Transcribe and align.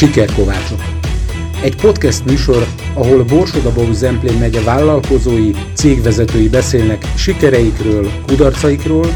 Sikerkovácsok. 0.00 0.80
Egy 1.62 1.76
podcast 1.76 2.24
műsor, 2.24 2.66
ahol 2.94 3.24
Borsodabó 3.24 3.92
Zemplén 3.92 4.38
megye 4.38 4.62
vállalkozói, 4.62 5.50
cégvezetői 5.74 6.48
beszélnek 6.48 7.04
sikereikről, 7.16 8.10
kudarcaikról, 8.26 9.06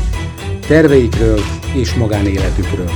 terveikről 0.67 1.39
és 1.75 1.95
magánéletükről. 1.95 2.91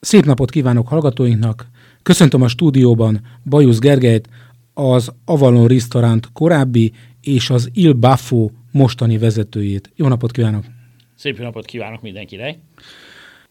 Szép 0.00 0.24
napot 0.24 0.50
kívánok 0.50 0.88
hallgatóinknak! 0.88 1.66
Köszöntöm 2.02 2.42
a 2.42 2.48
stúdióban 2.48 3.20
Bajusz 3.44 3.78
Gergelyt, 3.78 4.28
az 4.74 5.12
Avalon 5.24 5.66
Restaurant 5.66 6.28
korábbi 6.32 6.92
és 7.20 7.50
az 7.50 7.70
Il 7.72 7.92
Baffo 7.92 8.50
mostani 8.72 9.18
vezetőjét. 9.18 9.90
Jó 9.94 10.08
napot 10.08 10.30
kívánok! 10.30 10.64
Szép 11.14 11.38
napot 11.38 11.64
kívánok 11.64 12.02
mindenkinek! 12.02 12.58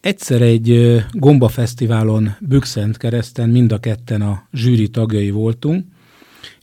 Egyszer 0.02 0.42
egy 0.42 0.98
Gomba 1.12 1.48
Fesztiválon 1.48 2.36
Bükszent 2.40 2.98
kereszten 2.98 3.50
mind 3.50 3.72
a 3.72 3.78
ketten 3.78 4.22
a 4.22 4.48
zsűri 4.54 4.88
tagjai 4.88 5.30
voltunk, 5.30 5.86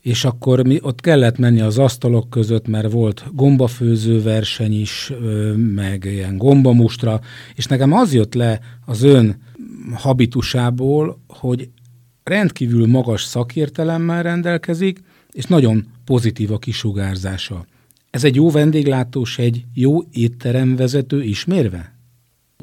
és 0.00 0.24
akkor 0.24 0.66
mi 0.66 0.78
ott 0.82 1.00
kellett 1.00 1.38
menni 1.38 1.60
az 1.60 1.78
asztalok 1.78 2.30
között, 2.30 2.66
mert 2.66 2.92
volt 2.92 3.24
gombafőző 3.32 4.22
verseny 4.22 4.80
is, 4.80 5.12
meg 5.56 6.04
ilyen 6.04 6.36
gombamustra, 6.36 7.20
és 7.54 7.66
nekem 7.66 7.92
az 7.92 8.14
jött 8.14 8.34
le 8.34 8.60
az 8.86 9.02
ön 9.02 9.42
habitusából, 9.95 11.20
hogy 11.28 11.68
rendkívül 12.24 12.87
magas 12.87 13.23
szakértelemmel 13.23 14.23
rendelkezik, 14.23 15.00
és 15.32 15.45
nagyon 15.45 15.87
pozitív 16.04 16.52
a 16.52 16.59
kisugárzása. 16.59 17.66
Ez 18.10 18.24
egy 18.24 18.34
jó 18.34 18.50
vendéglátós, 18.50 19.38
egy 19.38 19.65
jó 19.74 20.02
étteremvezető 20.12 21.23
ismérve? 21.23 21.96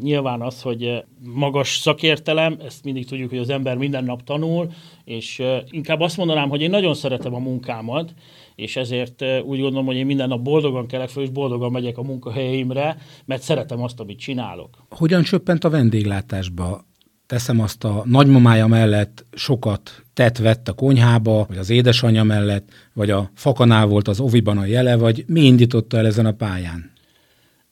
Nyilván 0.02 0.42
az, 0.42 0.62
hogy 0.62 1.04
magas 1.20 1.78
szakértelem, 1.78 2.58
ezt 2.66 2.84
mindig 2.84 3.08
tudjuk, 3.08 3.30
hogy 3.30 3.38
az 3.38 3.50
ember 3.50 3.78
minden 3.78 4.04
nap 4.04 4.24
tanul, 4.24 4.72
és 5.04 5.42
inkább 5.70 6.00
azt 6.00 6.18
mondanám, 6.18 6.50
hogy 6.50 6.62
én 6.62 6.70
nagyon 6.70 6.94
szeretem 6.94 7.34
a 7.34 7.40
munkámat, 7.40 8.14
és 8.56 8.76
ezért 8.76 9.22
úgy 9.22 9.60
gondolom, 9.60 9.86
hogy 9.86 9.96
én 9.96 10.06
minden 10.06 10.28
nap 10.28 10.42
boldogan 10.42 10.88
kelek 10.88 11.10
fel, 11.10 11.24
és 11.24 11.30
boldogan 11.30 11.72
megyek 11.72 11.98
a 11.98 12.04
munkahelyeimre, 12.04 12.98
mert 13.26 13.42
szeretem 13.42 13.84
azt, 13.84 14.00
amit 14.00 14.20
csinálok. 14.20 14.70
Hogyan 14.90 15.24
csöppent 15.24 15.64
a 15.64 15.70
vendéglátásba? 15.70 16.86
Teszem 17.26 17.60
azt 17.60 17.84
a 17.84 18.04
nagymamája 18.06 18.68
mellett 18.68 19.26
sokat 19.32 20.04
tett 20.14 20.38
vett 20.38 20.68
a 20.68 20.74
konyhába, 20.74 21.46
vagy 21.48 21.58
az 21.58 21.70
édesanyja 21.70 22.24
mellett, 22.24 22.70
vagy 22.94 23.10
a 23.10 23.30
fakanál 23.34 23.86
volt 23.86 24.08
az 24.08 24.20
oviban 24.20 24.58
a 24.58 24.66
jele, 24.66 24.96
vagy 24.96 25.24
mi 25.28 25.42
indította 25.42 25.98
el 25.98 26.06
ezen 26.06 26.26
a 26.26 26.32
pályán? 26.32 26.93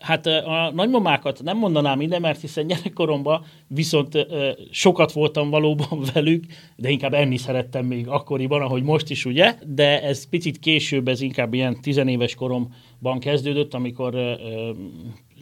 Hát 0.02 0.26
a 0.26 0.72
nagymamákat 0.74 1.44
nem 1.44 1.58
mondanám 1.58 2.02
ide, 2.02 2.20
mert 2.20 2.42
hiszen 2.42 2.68
gyerekkoromban 2.68 3.46
viszont 3.68 4.28
sokat 4.72 5.12
voltam 5.12 5.50
valóban 5.50 6.02
velük, 6.14 6.44
de 6.76 6.90
inkább 6.90 7.14
enni 7.14 7.38
szerettem 7.38 7.86
még 7.86 8.08
akkoriban, 8.08 8.62
ahogy 8.62 8.84
most 8.84 9.10
is, 9.10 9.26
ugye? 9.26 9.56
De 9.68 10.02
ez 10.02 10.30
picit 10.30 10.60
később, 10.60 11.08
ez 11.08 11.22
inkább 11.22 11.54
ilyen 11.54 11.82
tizenéves 11.82 12.36
koromban 12.36 13.20
kezdődött, 13.20 13.74
amikor 13.74 14.40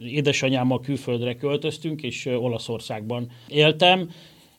édesanyámmal 0.04 0.80
külföldre 0.80 1.34
költöztünk, 1.34 2.02
és 2.02 2.26
Olaszországban 2.26 3.30
éltem, 3.48 4.10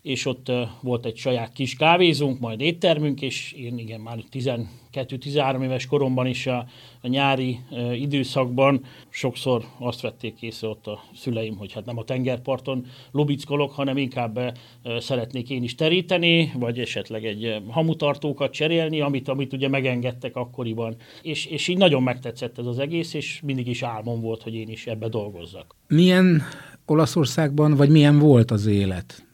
és 0.01 0.25
ott 0.25 0.51
volt 0.81 1.05
egy 1.05 1.17
saját 1.17 1.53
kis 1.53 1.75
kávézónk, 1.75 2.39
majd 2.39 2.61
éttermünk, 2.61 3.21
és 3.21 3.51
én 3.51 3.77
igen, 3.77 3.99
már 3.99 4.17
12-13 4.31 5.63
éves 5.63 5.85
koromban 5.85 6.25
is 6.25 6.47
a, 6.47 6.65
a 7.01 7.07
nyári 7.07 7.59
e, 7.71 7.95
időszakban 7.95 8.83
sokszor 9.09 9.63
azt 9.79 10.01
vették 10.01 10.41
észre 10.41 10.67
ott 10.67 10.87
a 10.87 11.03
szüleim, 11.15 11.57
hogy 11.57 11.73
hát 11.73 11.85
nem 11.85 11.97
a 11.97 12.03
tengerparton 12.03 12.85
lubickolok, 13.11 13.71
hanem 13.71 13.97
inkább 13.97 14.37
e, 14.37 14.53
szeretnék 14.99 15.49
én 15.49 15.63
is 15.63 15.75
teríteni, 15.75 16.51
vagy 16.55 16.79
esetleg 16.79 17.25
egy 17.25 17.55
hamutartókat 17.67 18.51
cserélni, 18.51 19.01
amit, 19.01 19.27
amit 19.27 19.53
ugye 19.53 19.67
megengedtek 19.67 20.35
akkoriban. 20.35 20.95
És, 21.21 21.45
és 21.45 21.67
így 21.67 21.77
nagyon 21.77 22.03
megtetszett 22.03 22.57
ez 22.57 22.65
az 22.65 22.79
egész, 22.79 23.13
és 23.13 23.41
mindig 23.43 23.67
is 23.67 23.83
álmom 23.83 24.21
volt, 24.21 24.43
hogy 24.43 24.53
én 24.53 24.69
is 24.69 24.87
ebbe 24.87 25.07
dolgozzak. 25.07 25.75
Milyen 25.87 26.41
Olaszországban, 26.85 27.75
vagy 27.75 27.89
milyen 27.89 28.19
volt 28.19 28.51
az 28.51 28.65
élet? 28.65 29.29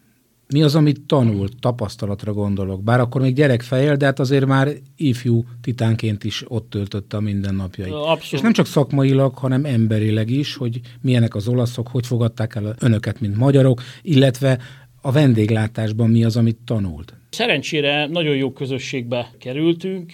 Mi 0.53 0.63
az, 0.63 0.75
amit 0.75 1.01
tanult, 1.01 1.53
tapasztalatra 1.59 2.33
gondolok. 2.33 2.83
Bár 2.83 2.99
akkor 2.99 3.21
még 3.21 3.35
gyerek 3.35 3.61
fejel, 3.61 3.95
de 3.95 4.05
hát 4.05 4.19
azért 4.19 4.45
már 4.45 4.69
ifjú 4.97 5.43
titánként 5.61 6.23
is 6.23 6.43
ott 6.47 6.69
töltötte 6.69 7.17
a 7.17 7.19
mindennapjait. 7.19 7.93
Abszolút. 7.93 8.31
És 8.31 8.41
nem 8.41 8.53
csak 8.53 8.65
szakmailag, 8.65 9.37
hanem 9.37 9.65
emberileg 9.65 10.29
is, 10.29 10.55
hogy 10.55 10.79
milyenek 11.01 11.35
az 11.35 11.47
olaszok, 11.47 11.87
hogy 11.87 12.05
fogadták 12.05 12.55
el 12.55 12.75
önöket, 12.79 13.19
mint 13.19 13.37
magyarok, 13.37 13.81
illetve 14.01 14.59
a 15.01 15.11
vendéglátásban 15.11 16.09
mi 16.09 16.23
az, 16.23 16.37
amit 16.37 16.57
tanult. 16.65 17.13
Szerencsére 17.29 18.07
nagyon 18.07 18.35
jó 18.35 18.51
közösségbe 18.51 19.31
kerültünk, 19.39 20.11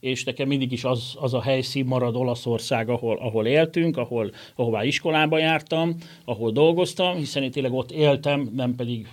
és 0.00 0.24
nekem 0.24 0.48
mindig 0.48 0.72
is 0.72 0.84
az, 0.84 1.14
az 1.20 1.34
a 1.34 1.42
helyszín 1.42 1.84
marad 1.84 2.16
Olaszország, 2.16 2.88
ahol, 2.88 3.16
ahol 3.16 3.46
éltünk, 3.46 3.96
ahol, 3.96 4.30
ahová 4.54 4.84
iskolába 4.84 5.38
jártam, 5.38 5.96
ahol 6.24 6.50
dolgoztam, 6.50 7.16
hiszen 7.16 7.42
én 7.42 7.50
tényleg 7.50 7.72
ott 7.72 7.90
éltem, 7.90 8.50
nem 8.54 8.74
pedig 8.74 9.08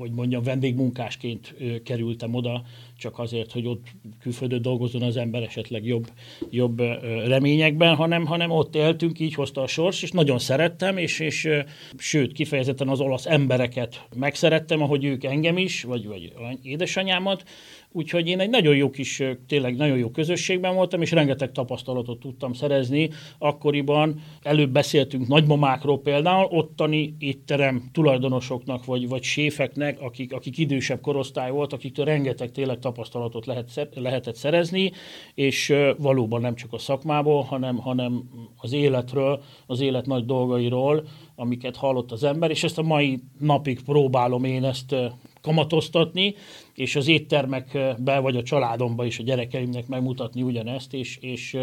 hogy 0.00 0.12
mondjam, 0.12 0.42
vendégmunkásként 0.42 1.54
kerültem 1.84 2.34
oda, 2.34 2.62
csak 3.00 3.18
azért, 3.18 3.52
hogy 3.52 3.66
ott 3.66 3.86
külföldön 4.20 4.62
dolgozzon 4.62 5.02
az 5.02 5.16
ember 5.16 5.42
esetleg 5.42 5.86
jobb, 5.86 6.10
jobb 6.50 6.78
reményekben, 7.26 7.94
hanem, 7.94 8.26
hanem 8.26 8.50
ott 8.50 8.74
éltünk, 8.74 9.18
így 9.20 9.34
hozta 9.34 9.62
a 9.62 9.66
sors, 9.66 10.02
és 10.02 10.10
nagyon 10.10 10.38
szerettem, 10.38 10.96
és, 10.96 11.20
és 11.20 11.48
sőt, 11.96 12.32
kifejezetten 12.32 12.88
az 12.88 13.00
olasz 13.00 13.26
embereket 13.26 14.06
megszerettem, 14.16 14.82
ahogy 14.82 15.04
ők 15.04 15.24
engem 15.24 15.58
is, 15.58 15.82
vagy, 15.82 16.06
vagy 16.06 16.32
édesanyámat, 16.62 17.44
Úgyhogy 17.92 18.28
én 18.28 18.40
egy 18.40 18.50
nagyon 18.50 18.76
jó 18.76 18.90
kis, 18.90 19.22
tényleg 19.46 19.76
nagyon 19.76 19.98
jó 19.98 20.10
közösségben 20.10 20.74
voltam, 20.74 21.02
és 21.02 21.10
rengeteg 21.10 21.52
tapasztalatot 21.52 22.20
tudtam 22.20 22.52
szerezni. 22.52 23.10
Akkoriban 23.38 24.20
előbb 24.42 24.70
beszéltünk 24.70 25.28
nagymamákról 25.28 26.00
például, 26.00 26.44
ottani 26.50 27.14
étterem 27.18 27.88
tulajdonosoknak, 27.92 28.84
vagy, 28.84 29.08
vagy 29.08 29.22
séfeknek, 29.22 30.00
akik, 30.00 30.32
akik 30.32 30.58
idősebb 30.58 31.00
korosztály 31.00 31.50
volt, 31.50 31.72
akiktől 31.72 32.04
rengeteg 32.04 32.50
tényleg 32.50 32.78
tapasztalatot 32.90 33.46
lehet, 33.46 33.88
lehetett 33.94 34.36
szerezni, 34.36 34.92
és 35.34 35.74
valóban 35.98 36.40
nem 36.40 36.54
csak 36.54 36.72
a 36.72 36.78
szakmából, 36.78 37.42
hanem, 37.42 37.76
hanem 37.76 38.22
az 38.56 38.72
életről, 38.72 39.42
az 39.66 39.80
élet 39.80 40.06
nagy 40.06 40.24
dolgairól, 40.24 41.04
amiket 41.34 41.76
hallott 41.76 42.12
az 42.12 42.24
ember, 42.24 42.50
és 42.50 42.64
ezt 42.64 42.78
a 42.78 42.82
mai 42.82 43.20
napig 43.38 43.82
próbálom 43.82 44.44
én 44.44 44.64
ezt 44.64 44.94
kamatoztatni, 45.40 46.34
és 46.74 46.96
az 46.96 47.08
éttermekbe, 47.08 48.18
vagy 48.18 48.36
a 48.36 48.42
családomba 48.42 49.04
is 49.04 49.18
a 49.18 49.22
gyerekeimnek 49.22 49.86
megmutatni 49.86 50.42
ugyanezt, 50.42 50.94
és, 50.94 51.18
és, 51.20 51.56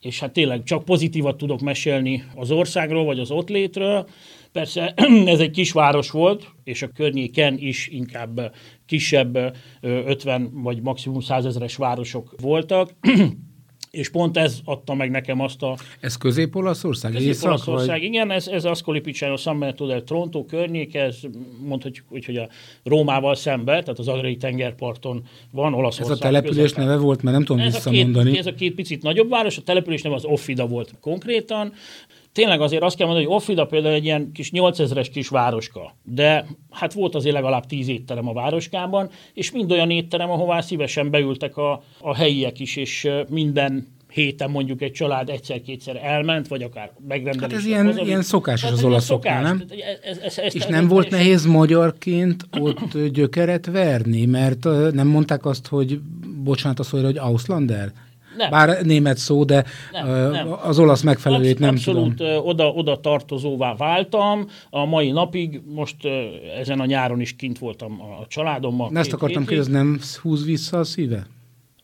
és 0.00 0.20
hát 0.20 0.32
tényleg 0.32 0.62
csak 0.62 0.84
pozitívat 0.84 1.36
tudok 1.36 1.60
mesélni 1.60 2.24
az 2.34 2.50
országról, 2.50 3.04
vagy 3.04 3.18
az 3.18 3.30
ott 3.30 3.48
létről. 3.48 4.08
Persze 4.52 4.94
ez 5.34 5.40
egy 5.40 5.50
kisváros 5.50 6.10
volt, 6.10 6.46
és 6.64 6.82
a 6.82 6.88
környéken 6.88 7.58
is 7.58 7.88
inkább 7.88 8.54
kisebb 8.86 9.56
50 9.80 10.50
vagy 10.52 10.82
maximum 10.82 11.20
100 11.20 11.44
ezeres 11.44 11.76
városok 11.76 12.34
voltak. 12.40 12.90
és 13.92 14.10
pont 14.10 14.36
ez 14.36 14.60
adta 14.64 14.94
meg 14.94 15.10
nekem 15.10 15.40
azt 15.40 15.62
a... 15.62 15.76
Ez 16.00 16.16
Közép-Olaszország? 16.16 17.12
Közép-Olaszország, 17.12 17.88
vagy... 17.88 18.02
igen, 18.02 18.30
ez, 18.30 18.48
ez 18.48 18.64
Ascoli 18.64 19.00
Piceno, 19.00 19.36
San 19.36 19.58
Benedetto 19.58 19.86
del 19.86 20.02
Tronto 20.02 20.44
környék, 20.44 20.94
ez 20.94 21.18
mondhatjuk 21.62 22.06
úgy, 22.10 22.24
hogy 22.24 22.36
a 22.36 22.48
Rómával 22.84 23.34
szembe, 23.34 23.72
tehát 23.72 23.98
az 23.98 24.08
Adriai 24.08 24.36
tengerparton 24.36 25.22
van 25.50 25.74
Olaszország. 25.74 26.12
Ez 26.12 26.18
a 26.18 26.22
település 26.22 26.56
közepe. 26.56 26.80
neve 26.84 26.96
volt, 26.96 27.22
mert 27.22 27.36
nem 27.36 27.44
tudom 27.44 27.62
ez 27.62 27.74
visszamondani. 27.74 28.28
A 28.28 28.32
két, 28.32 28.40
ez 28.40 28.46
a 28.46 28.54
két 28.54 28.74
picit 28.74 29.02
nagyobb 29.02 29.28
város, 29.28 29.58
a 29.58 29.62
település 29.62 30.02
neve 30.02 30.14
az 30.14 30.24
Offida 30.24 30.66
volt 30.66 30.94
konkrétan, 31.00 31.72
tényleg 32.32 32.60
azért 32.60 32.82
azt 32.82 32.96
kell 32.96 33.06
mondani, 33.06 33.26
hogy 33.26 33.36
Offida 33.36 33.66
például 33.66 33.94
egy 33.94 34.04
ilyen 34.04 34.32
kis 34.32 34.50
8000-es 34.52 35.08
kis 35.12 35.28
városka, 35.28 35.96
de 36.04 36.46
hát 36.70 36.92
volt 36.92 37.14
azért 37.14 37.34
legalább 37.34 37.66
10 37.66 37.88
étterem 37.88 38.28
a 38.28 38.32
városkában, 38.32 39.10
és 39.34 39.50
mind 39.50 39.72
olyan 39.72 39.90
étterem, 39.90 40.30
ahová 40.30 40.60
szívesen 40.60 41.10
beültek 41.10 41.56
a, 41.56 41.82
a 42.00 42.14
helyiek 42.14 42.60
is, 42.60 42.76
és 42.76 43.08
minden 43.28 44.00
héten 44.12 44.50
mondjuk 44.50 44.82
egy 44.82 44.92
család 44.92 45.28
egyszer-kétszer 45.28 45.96
elment, 46.02 46.48
vagy 46.48 46.62
akár 46.62 46.92
megrendelés. 47.08 47.40
Hát 47.40 47.52
ez 47.52 47.66
ilyen, 47.66 47.86
haza, 47.86 48.02
ilyen 48.02 48.22
szokásos 48.22 48.70
az 48.70 48.84
olaszoknál, 48.84 49.42
nem? 49.42 49.64
Ez, 50.02 50.18
ez, 50.18 50.38
ez, 50.38 50.54
és 50.54 50.66
nem 50.66 50.88
volt 50.88 51.10
nehéz 51.10 51.46
magyarként 51.46 52.46
ott 52.58 52.98
gyökeret 53.12 53.66
verni, 53.66 54.26
mert 54.26 54.64
nem 54.92 55.06
mondták 55.06 55.44
azt, 55.44 55.66
hogy 55.66 56.00
bocsánat 56.42 56.78
a 56.78 56.82
szóra, 56.82 57.04
hogy 57.04 57.16
Auslander? 57.16 57.92
Nem. 58.36 58.50
Bár 58.50 58.84
német 58.84 59.16
szó, 59.16 59.44
de 59.44 59.64
nem, 59.92 60.30
nem. 60.30 60.52
az 60.62 60.78
olasz 60.78 61.02
megfelelőjét 61.02 61.58
nem 61.58 61.74
Abszolút 61.74 62.16
tudom. 62.16 62.46
oda, 62.46 62.68
oda 62.68 63.00
tartozóvá 63.00 63.74
váltam. 63.74 64.46
A 64.70 64.84
mai 64.84 65.10
napig, 65.10 65.60
most 65.74 65.96
ezen 66.58 66.80
a 66.80 66.84
nyáron 66.84 67.20
is 67.20 67.36
kint 67.36 67.58
voltam 67.58 68.00
a 68.00 68.26
családommal. 68.26 68.90
De 68.92 68.98
ezt 68.98 69.12
akartam 69.12 69.46
kérdezni, 69.46 69.72
nem 69.72 70.00
húz 70.22 70.44
vissza 70.44 70.78
a 70.78 70.84
szíve? 70.84 71.26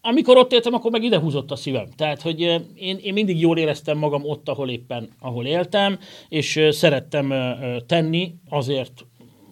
Amikor 0.01 0.37
ott 0.37 0.53
éltem, 0.53 0.75
akkor 0.75 0.91
meg 0.91 1.03
ide 1.03 1.19
húzott 1.19 1.51
a 1.51 1.57
szívem. 1.57 1.87
Tehát, 1.97 2.23
hogy 2.23 2.41
én, 2.75 2.99
én 3.03 3.13
mindig 3.13 3.41
jól 3.41 3.59
éreztem 3.59 3.99
magam 3.99 4.25
ott, 4.25 4.49
ahol 4.49 4.71
éppen, 4.71 5.09
ahol 5.21 5.47
éltem, 5.47 5.99
és 6.29 6.61
szerettem 6.71 7.35
tenni 7.87 8.35
azért 8.49 9.07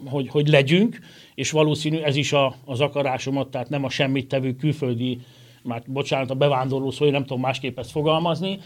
hogy, 0.04 0.28
hogy 0.28 0.48
legyünk, 0.48 0.98
és 1.34 1.50
valószínű 1.50 1.98
ez 1.98 2.16
is 2.16 2.32
a, 2.32 2.54
az 2.64 2.80
akarásomat, 2.80 3.48
tehát 3.48 3.68
nem 3.68 3.84
a 3.84 3.90
semmit 3.90 4.28
tevő 4.28 4.54
külföldi 4.54 5.18
már 5.66 5.82
bocsánat, 5.86 6.30
a 6.30 6.34
bevándorló 6.34 6.90
szó, 6.90 7.04
én 7.04 7.12
nem 7.12 7.24
tudom 7.24 7.40
másképp 7.40 7.78
ezt 7.78 7.90
fogalmazni, 7.90 8.58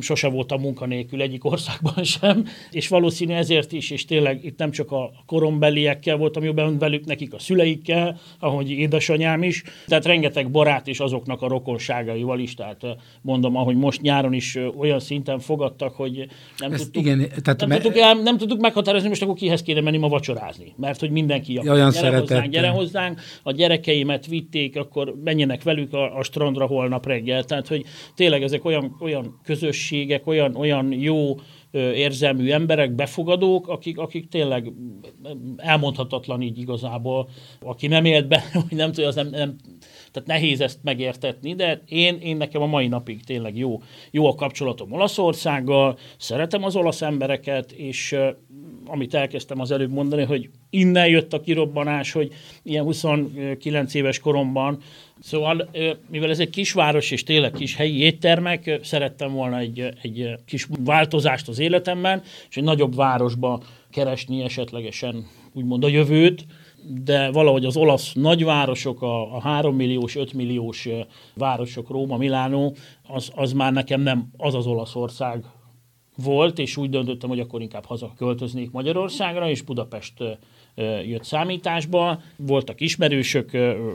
sose 0.00 0.28
voltam 0.28 0.60
munkanélkül 0.60 1.22
egyik 1.22 1.44
országban 1.44 2.04
sem, 2.18 2.46
és 2.70 2.88
valószínű 2.88 3.32
ezért 3.32 3.72
is, 3.72 3.90
és 3.90 4.04
tényleg 4.04 4.44
itt 4.44 4.58
nem 4.58 4.70
csak 4.70 4.92
a 4.92 5.10
korombeliekkel 5.26 6.16
voltam 6.16 6.44
jobban 6.44 6.78
velük, 6.78 7.04
nekik 7.04 7.34
a 7.34 7.38
szüleikkel, 7.38 8.18
ahogy 8.38 8.70
édesanyám 8.70 9.42
is, 9.42 9.62
tehát 9.86 10.04
rengeteg 10.04 10.50
barát 10.50 10.88
és 10.88 11.00
azoknak 11.00 11.42
a 11.42 11.48
rokonságaival 11.48 12.38
is, 12.38 12.54
tehát 12.54 12.86
mondom, 13.22 13.56
ahogy 13.56 13.76
most 13.76 14.00
nyáron 14.00 14.32
is 14.32 14.58
olyan 14.78 15.00
szinten 15.00 15.38
fogadtak, 15.38 15.94
hogy 15.94 16.26
nem, 16.58 16.72
Ezt 16.72 16.82
tudtuk, 16.82 17.02
igen, 17.02 17.18
tehát 17.42 17.60
nem, 17.60 17.68
me- 17.68 17.82
tudtuk, 17.82 18.00
el, 18.00 18.14
nem 18.14 18.36
tudtuk 18.36 18.60
meghatározni, 18.60 19.08
most 19.08 19.22
akkor 19.22 19.34
kihez 19.34 19.62
kéne 19.62 19.80
menni 19.80 19.96
ma 19.96 20.08
vacsorázni, 20.08 20.72
mert 20.76 21.00
hogy 21.00 21.10
mindenki 21.10 21.58
olyan 21.68 21.90
gyere 21.90 22.18
hozzánk, 22.18 22.50
gyere 22.50 22.68
hozzánk, 22.68 23.20
a 23.42 23.52
gyerekeimet 23.52 24.26
vitték, 24.26 24.76
akkor 24.76 25.14
menjenek 25.24 25.62
velük 25.62 25.92
a, 25.92 26.18
a 26.18 26.22
strandra 26.40 26.66
holnap 26.66 27.06
reggel. 27.06 27.44
Tehát, 27.44 27.68
hogy 27.68 27.84
tényleg 28.14 28.42
ezek 28.42 28.64
olyan, 28.64 28.96
olyan 29.00 29.40
közösségek, 29.42 30.26
olyan, 30.26 30.56
olyan 30.56 30.92
jó 30.92 31.34
érzelmű 31.72 32.50
emberek, 32.50 32.94
befogadók, 32.94 33.68
akik, 33.68 33.98
akik 33.98 34.28
tényleg 34.28 34.72
elmondhatatlan 35.56 36.42
így 36.42 36.58
igazából. 36.58 37.28
Aki 37.60 37.86
nem 37.86 38.04
élt 38.04 38.28
be, 38.28 38.42
hogy 38.68 38.76
nem 38.76 38.92
tudja, 38.92 39.08
az 39.08 39.14
nem, 39.14 39.28
nem, 39.28 39.56
tehát 40.12 40.28
nehéz 40.28 40.60
ezt 40.60 40.78
megértetni, 40.82 41.54
de 41.54 41.82
én, 41.86 42.18
én 42.20 42.36
nekem 42.36 42.62
a 42.62 42.66
mai 42.66 42.88
napig 42.88 43.24
tényleg 43.24 43.56
jó, 43.56 43.82
jó 44.10 44.26
a 44.26 44.34
kapcsolatom 44.34 44.92
Olaszországgal, 44.92 45.98
szeretem 46.18 46.64
az 46.64 46.76
olasz 46.76 47.02
embereket, 47.02 47.72
és 47.72 48.16
amit 48.90 49.14
elkezdtem 49.14 49.60
az 49.60 49.70
előbb 49.70 49.90
mondani, 49.92 50.22
hogy 50.22 50.50
innen 50.70 51.08
jött 51.08 51.32
a 51.32 51.40
kirobbanás, 51.40 52.12
hogy 52.12 52.32
ilyen 52.62 52.84
29 52.84 53.94
éves 53.94 54.18
koromban, 54.18 54.78
szóval 55.20 55.70
mivel 56.10 56.30
ez 56.30 56.38
egy 56.38 56.50
kisváros 56.50 57.10
és 57.10 57.22
tényleg 57.22 57.52
kis 57.52 57.76
helyi 57.76 57.98
éttermek, 57.98 58.78
szerettem 58.82 59.32
volna 59.32 59.58
egy, 59.58 59.88
egy 60.02 60.34
kis 60.46 60.66
változást 60.84 61.48
az 61.48 61.58
életemben, 61.58 62.22
és 62.48 62.56
egy 62.56 62.64
nagyobb 62.64 62.94
városba 62.94 63.62
keresni 63.90 64.42
esetlegesen 64.42 65.26
úgymond 65.52 65.84
a 65.84 65.88
jövőt, 65.88 66.46
de 67.04 67.30
valahogy 67.30 67.64
az 67.64 67.76
olasz 67.76 68.12
nagyvárosok, 68.12 69.02
a, 69.02 69.34
a 69.36 69.40
3 69.40 69.76
milliós, 69.76 70.16
5 70.16 70.32
milliós 70.32 70.88
városok, 71.34 71.88
Róma, 71.88 72.16
Milánó, 72.16 72.76
az, 73.08 73.30
az 73.34 73.52
már 73.52 73.72
nekem 73.72 74.00
nem 74.00 74.30
az 74.36 74.54
az 74.54 74.66
Olaszország, 74.66 75.44
volt, 76.22 76.58
és 76.58 76.76
úgy 76.76 76.90
döntöttem, 76.90 77.28
hogy 77.28 77.40
akkor 77.40 77.60
inkább 77.60 77.84
haza 77.84 78.12
költöznék 78.16 78.70
Magyarországra, 78.70 79.48
és 79.48 79.62
Budapest 79.62 80.14
jött 81.06 81.24
számításba. 81.24 82.20
Voltak 82.36 82.80
ismerősök, 82.80 83.50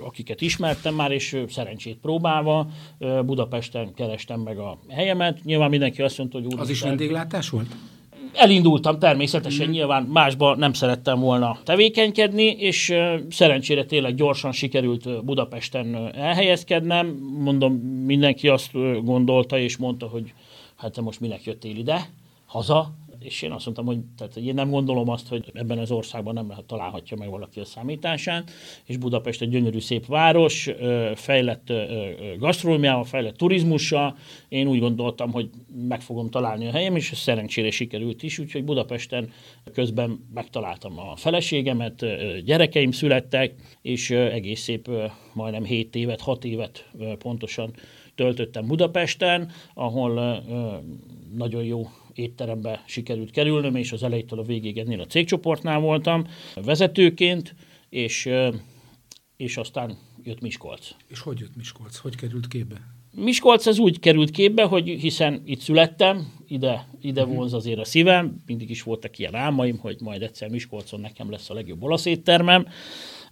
akiket 0.05 0.41
ismertem 0.41 0.95
már, 0.95 1.11
és 1.11 1.37
szerencsét 1.49 1.97
próbálva 1.97 2.67
Budapesten 3.25 3.93
kerestem 3.93 4.39
meg 4.39 4.57
a 4.57 4.79
helyemet. 4.89 5.43
Nyilván 5.43 5.69
mindenki 5.69 6.01
azt 6.01 6.17
mondta, 6.17 6.37
hogy 6.37 6.53
úr, 6.53 6.59
Az 6.59 6.69
is 6.69 6.81
vendéglátás 6.81 7.49
volt? 7.49 7.75
Elindultam 8.33 8.99
természetesen, 8.99 9.67
mm. 9.67 9.71
nyilván 9.71 10.03
másba 10.03 10.55
nem 10.55 10.73
szerettem 10.73 11.19
volna 11.19 11.57
tevékenykedni, 11.63 12.43
és 12.43 12.93
szerencsére 13.29 13.85
tényleg 13.85 14.15
gyorsan 14.15 14.51
sikerült 14.51 15.25
Budapesten 15.25 16.13
elhelyezkednem. 16.15 17.07
Mondom, 17.39 17.73
mindenki 18.05 18.47
azt 18.47 18.71
gondolta 19.03 19.57
és 19.57 19.77
mondta, 19.77 20.07
hogy 20.07 20.33
hát 20.75 20.91
te 20.93 21.01
most 21.01 21.19
minek 21.19 21.43
jöttél 21.43 21.77
ide, 21.77 22.09
haza, 22.45 22.95
és 23.19 23.41
én 23.41 23.51
azt 23.51 23.65
mondtam, 23.65 23.85
hogy, 23.85 23.99
tehát, 24.17 24.37
én 24.37 24.53
nem 24.53 24.69
gondolom 24.69 25.09
azt, 25.09 25.27
hogy 25.27 25.51
ebben 25.53 25.77
az 25.77 25.91
országban 25.91 26.33
nem 26.33 26.53
találhatja 26.65 27.17
meg 27.17 27.29
valaki 27.29 27.59
a 27.59 27.65
számításán, 27.65 28.43
és 28.85 28.97
Budapest 28.97 29.41
egy 29.41 29.49
gyönyörű 29.49 29.79
szép 29.79 30.05
város, 30.05 30.69
fejlett 31.15 31.73
gasztronómiával, 32.37 33.03
fejlett 33.03 33.37
turizmussal, 33.37 34.17
én 34.47 34.67
úgy 34.67 34.79
gondoltam, 34.79 35.31
hogy 35.31 35.49
meg 35.87 36.01
fogom 36.01 36.29
találni 36.29 36.67
a 36.67 36.71
helyem, 36.71 36.95
és 36.95 37.11
szerencsére 37.15 37.71
sikerült 37.71 38.23
is, 38.23 38.39
úgyhogy 38.39 38.63
Budapesten 38.63 39.29
közben 39.73 40.27
megtaláltam 40.33 40.99
a 40.99 41.15
feleségemet, 41.15 42.05
gyerekeim 42.43 42.91
születtek, 42.91 43.53
és 43.81 44.09
egész 44.09 44.61
szép, 44.61 44.89
majdnem 45.33 45.63
7 45.63 45.95
évet, 45.95 46.21
6 46.21 46.45
évet 46.45 46.89
pontosan 47.17 47.73
töltöttem 48.15 48.67
Budapesten, 48.67 49.51
ahol 49.73 50.43
nagyon 51.33 51.63
jó 51.63 51.89
étterembe 52.13 52.83
sikerült 52.85 53.31
kerülnöm, 53.31 53.75
és 53.75 53.91
az 53.91 54.03
elejétől 54.03 54.39
a 54.39 54.43
végéig 54.43 54.77
ennél 54.77 55.01
a 55.01 55.05
cégcsoportnál 55.05 55.79
voltam 55.79 56.27
vezetőként, 56.55 57.55
és, 57.89 58.29
és 59.37 59.57
aztán 59.57 59.97
jött 60.23 60.41
Miskolc. 60.41 60.89
És 61.07 61.19
hogy 61.19 61.39
jött 61.39 61.55
Miskolc? 61.55 61.97
Hogy 61.97 62.15
került 62.15 62.47
képbe? 62.47 62.75
Miskolc 63.11 63.67
ez 63.67 63.79
úgy 63.79 63.99
került 63.99 64.29
képbe, 64.29 64.63
hogy 64.63 64.87
hiszen 64.87 65.41
itt 65.45 65.59
születtem, 65.59 66.33
ide, 66.47 66.87
ide 67.01 67.21
uh-huh. 67.21 67.35
vonz 67.35 67.53
azért 67.53 67.79
a 67.79 67.85
szívem, 67.85 68.43
mindig 68.45 68.69
is 68.69 68.83
voltak 68.83 69.17
ilyen 69.19 69.35
álmaim, 69.35 69.77
hogy 69.77 69.97
majd 69.99 70.21
egyszer 70.21 70.49
Miskolcon 70.49 70.99
nekem 70.99 71.31
lesz 71.31 71.49
a 71.49 71.53
legjobb 71.53 71.83
olasz 71.83 72.05
éttermem, 72.05 72.67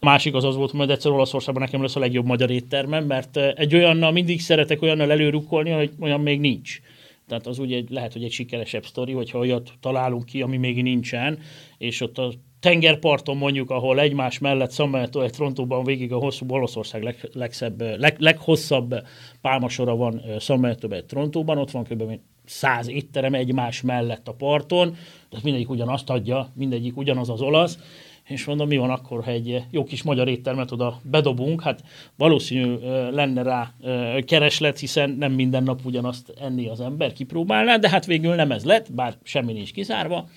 a 0.03 0.05
másik 0.05 0.33
az 0.33 0.43
az 0.43 0.55
volt, 0.55 0.71
hogy 0.71 0.89
egyszer 0.89 1.11
Olaszországban 1.11 1.63
nekem 1.63 1.81
lesz 1.81 1.95
a 1.95 1.99
legjobb 1.99 2.25
magyar 2.25 2.49
éttermem, 2.49 3.05
mert 3.05 3.37
egy 3.37 3.75
olyannal 3.75 4.11
mindig 4.11 4.41
szeretek 4.41 4.81
olyannal 4.81 5.11
előrukkolni, 5.11 5.69
hogy 5.69 5.91
olyan 5.99 6.21
még 6.21 6.39
nincs. 6.39 6.79
Tehát 7.27 7.47
az 7.47 7.59
ugye 7.59 7.81
lehet, 7.89 8.13
hogy 8.13 8.23
egy 8.23 8.31
sikeresebb 8.31 8.85
sztori, 8.85 9.11
hogyha 9.11 9.37
olyat 9.39 9.71
találunk 9.79 10.25
ki, 10.25 10.41
ami 10.41 10.57
még 10.57 10.83
nincsen, 10.83 11.39
és 11.77 12.01
ott 12.01 12.17
a 12.17 12.31
tengerparton 12.59 13.37
mondjuk, 13.37 13.69
ahol 13.69 13.99
egymás 13.99 14.39
mellett 14.39 14.71
Szameltó 14.71 15.21
egy 15.21 15.31
Trontóban 15.31 15.83
végig 15.83 16.11
a 16.11 16.17
hosszú 16.17 16.45
Olaszország 16.47 17.03
leg, 17.03 17.29
legszebb, 17.33 17.81
leg, 17.81 18.15
leghosszabb 18.19 18.95
pálmasora 19.41 19.95
van 19.95 20.21
Szameltóban 20.39 20.97
egy 20.97 21.05
Trontóban, 21.05 21.57
ott 21.57 21.71
van 21.71 21.83
kb. 21.83 22.19
száz 22.45 22.89
étterem 22.89 23.33
egymás 23.33 23.81
mellett 23.81 24.27
a 24.27 24.33
parton, 24.33 24.95
tehát 25.29 25.43
mindegyik 25.43 25.69
ugyanazt 25.69 26.09
adja, 26.09 26.51
mindegyik 26.55 26.97
ugyanaz 26.97 27.29
az 27.29 27.41
olasz, 27.41 27.77
és 28.27 28.45
mondom, 28.45 28.67
mi 28.67 28.77
van 28.77 28.89
akkor, 28.89 29.23
ha 29.23 29.31
egy 29.31 29.63
jó 29.71 29.83
kis 29.83 30.03
magyar 30.03 30.27
éttermet 30.27 30.71
oda 30.71 30.99
bedobunk, 31.03 31.61
hát 31.61 31.83
valószínű 32.15 32.75
lenne 33.11 33.41
rá 33.41 33.73
kereslet, 34.25 34.79
hiszen 34.79 35.09
nem 35.09 35.31
minden 35.31 35.63
nap 35.63 35.85
ugyanazt 35.85 36.33
enni 36.39 36.67
az 36.67 36.81
ember, 36.81 37.13
kipróbálná, 37.13 37.77
de 37.77 37.89
hát 37.89 38.05
végül 38.05 38.35
nem 38.35 38.51
ez 38.51 38.63
lett, 38.63 38.93
bár 38.93 39.17
semmi 39.23 39.53
nincs 39.53 39.73
kizárva. 39.73 40.29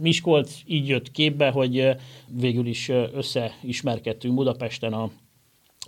Miskolc 0.00 0.58
így 0.66 0.88
jött 0.88 1.10
képbe, 1.10 1.50
hogy 1.50 1.88
végül 2.28 2.66
is 2.66 2.88
összeismerkedtünk 2.88 4.34
Budapesten 4.34 4.92
a, 4.92 5.10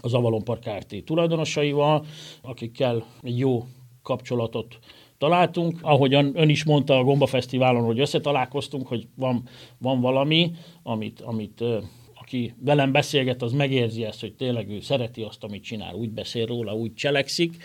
az 0.00 0.14
Avalon 0.14 0.44
Park 0.44 0.60
Kft. 0.60 1.04
tulajdonosaival, 1.04 2.04
akikkel 2.42 3.04
egy 3.22 3.38
jó 3.38 3.66
kapcsolatot 4.02 4.78
találtunk. 5.22 5.78
Ahogyan 5.82 6.32
ön 6.34 6.48
is 6.48 6.64
mondta 6.64 6.98
a 6.98 7.04
Gomba 7.04 7.26
Fesztiválon, 7.26 7.84
hogy 7.84 8.00
összetalálkoztunk, 8.00 8.86
hogy 8.86 9.06
van, 9.14 9.48
van 9.78 10.00
valami, 10.00 10.50
amit, 10.82 11.20
amit 11.20 11.64
aki 12.14 12.54
velem 12.58 12.92
beszélget, 12.92 13.42
az 13.42 13.52
megérzi 13.52 14.04
ezt, 14.04 14.20
hogy 14.20 14.34
tényleg 14.34 14.70
ő 14.70 14.80
szereti 14.80 15.22
azt, 15.22 15.44
amit 15.44 15.64
csinál, 15.64 15.94
úgy 15.94 16.10
beszél 16.10 16.46
róla, 16.46 16.74
úgy 16.74 16.94
cselekszik. 16.94 17.56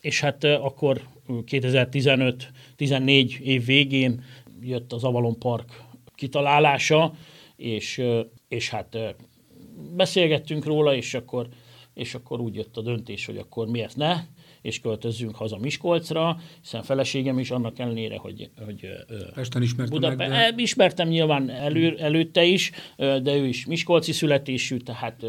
És 0.00 0.20
hát 0.20 0.44
akkor 0.44 1.00
2015-14 1.28 3.38
év 3.38 3.64
végén 3.64 4.22
jött 4.60 4.92
az 4.92 5.04
Avalon 5.04 5.38
Park 5.38 5.82
kitalálása, 6.14 7.14
és, 7.56 8.02
és 8.48 8.70
hát 8.70 8.98
beszélgettünk 9.96 10.64
róla, 10.64 10.94
és 10.94 11.14
akkor, 11.14 11.48
és 11.94 12.14
akkor 12.14 12.40
úgy 12.40 12.54
jött 12.54 12.76
a 12.76 12.82
döntés, 12.82 13.26
hogy 13.26 13.36
akkor 13.36 13.66
miért 13.66 13.96
ne, 13.96 14.14
és 14.64 14.80
költözzünk 14.80 15.36
haza 15.36 15.58
Miskolcra, 15.58 16.36
hiszen 16.60 16.82
feleségem 16.82 17.38
is 17.38 17.50
annak 17.50 17.78
ellenére, 17.78 18.18
hogy, 18.18 18.50
hogy 18.64 18.88
Pesten 19.34 19.62
ismertem 19.62 19.94
Budape- 19.94 20.28
meg, 20.28 20.54
de... 20.54 20.62
Ismertem 20.62 21.08
nyilván 21.08 21.50
elő, 21.50 21.96
előtte 21.96 22.44
is, 22.44 22.70
de 22.96 23.36
ő 23.36 23.46
is 23.46 23.66
miskolci 23.66 24.12
születésű, 24.12 24.76
tehát 24.76 25.24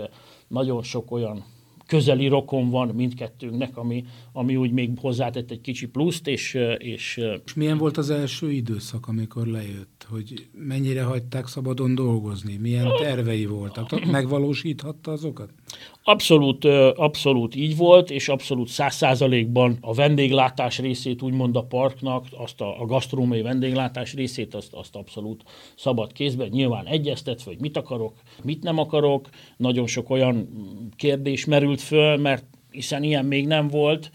nagyon 0.48 0.84
sok 0.84 1.12
olyan 1.12 1.46
közeli 1.88 2.28
rokon 2.28 2.70
van 2.70 2.88
mindkettőnknek, 2.88 3.78
ami, 3.78 4.06
ami 4.34 4.56
úgy 4.56 4.72
még 4.72 4.90
hozzátett 5.00 5.52
egy 5.52 5.62
kicsi 5.62 5.88
pluszt, 5.88 6.28
és, 6.28 6.58
és... 6.78 7.22
és 7.46 7.54
milyen 7.54 7.78
volt 7.78 7.98
az 7.98 8.10
első 8.10 8.52
időszak, 8.52 9.08
amikor 9.08 9.48
lejött? 9.48 10.08
Hogy 10.10 10.48
mennyire 10.52 11.04
hagyták 11.04 11.48
szabadon 11.48 11.96
dolgozni? 11.96 12.58
Milyen 12.58 12.92
tervei 12.98 13.46
voltak? 13.46 14.06
Megvalósíthatta 14.06 15.12
azokat? 15.12 15.50
Abszolút, 16.08 16.66
abszolút 16.96 17.56
így 17.56 17.78
volt, 17.78 18.10
és 18.10 18.30
abszolút 18.30 18.68
száz 18.68 18.96
százalékban 18.96 19.78
a 19.82 19.94
vendéglátás 19.94 20.80
részét 20.80 21.22
úgymond 21.22 21.56
a 21.56 21.64
parknak, 21.64 22.26
azt 22.38 22.62
a, 22.62 22.82
a 22.82 22.86
gasztrómai 22.86 23.42
vendéglátás 23.42 24.14
részét, 24.14 24.56
azt, 24.56 24.74
azt 24.74 24.96
abszolút 24.96 25.44
szabad 25.76 26.12
kézben, 26.12 26.48
nyilván 26.48 26.86
egyeztetve, 26.86 27.52
hogy 27.52 27.60
mit 27.60 27.78
akarok, 27.78 28.14
mit 28.44 28.64
nem 28.64 28.78
akarok. 28.78 29.30
Nagyon 29.58 29.88
sok 29.88 30.10
olyan 30.10 30.50
kérdés 30.96 31.46
merült 31.46 31.82
föl, 31.82 32.18
mert 32.18 32.46
hiszen 32.72 33.04
ilyen 33.04 33.26
még 33.26 33.48
nem 33.48 33.68
volt. 33.68 34.12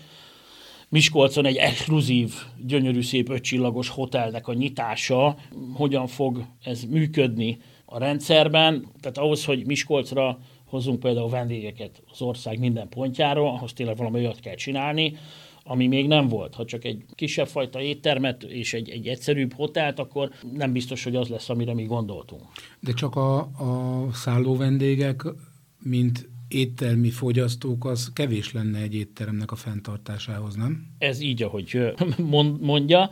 Miskolcon 0.89 1.47
egy 1.47 1.57
exkluzív, 1.57 2.33
gyönyörű 2.67 3.03
szép 3.03 3.31
ötcsillagos 3.31 3.89
hotelnek 3.89 4.49
a 4.49 4.55
nyitása, 4.55 5.37
hogyan 5.75 6.07
fog 6.07 6.45
ez 6.65 6.83
működni, 6.85 7.59
a 7.93 7.99
rendszerben, 7.99 8.87
tehát 9.01 9.19
ahhoz, 9.19 9.45
hogy 9.45 9.67
Miskolcra 9.67 10.39
hozunk 10.71 11.01
például 11.01 11.29
vendégeket 11.29 12.03
az 12.13 12.23
ország 12.23 12.59
minden 12.59 12.89
pontjáról, 12.89 13.49
ahhoz 13.49 13.73
tényleg 13.73 13.97
valami 13.97 14.19
olyat 14.19 14.41
kell 14.41 14.55
csinálni, 14.55 15.17
ami 15.63 15.87
még 15.87 16.07
nem 16.07 16.29
volt. 16.29 16.55
Ha 16.55 16.65
csak 16.65 16.85
egy 16.85 17.05
kisebb 17.15 17.47
fajta 17.47 17.81
éttermet 17.81 18.43
és 18.43 18.75
egy, 18.75 18.91
egy 18.91 19.07
egyszerűbb 19.07 19.53
hotelt, 19.53 19.99
akkor 19.99 20.31
nem 20.55 20.73
biztos, 20.73 21.05
hogy 21.05 21.17
az 21.17 21.29
lesz, 21.29 21.49
amire 21.49 21.75
mi 21.75 21.85
gondoltunk. 21.85 22.43
De 22.81 22.93
csak 22.93 23.17
a, 23.17 23.39
a 23.39 24.09
szálló 24.13 24.57
vendégek, 24.57 25.23
mint 25.83 26.29
éttermi 26.49 27.11
fogyasztók, 27.11 27.85
az 27.85 28.13
kevés 28.13 28.53
lenne 28.53 28.79
egy 28.79 28.95
étteremnek 28.95 29.51
a 29.51 29.57
fenntartásához, 29.57 30.55
nem? 30.55 30.87
Ez 30.99 31.21
így, 31.21 31.43
ahogy 31.43 31.95
mondja. 32.61 33.11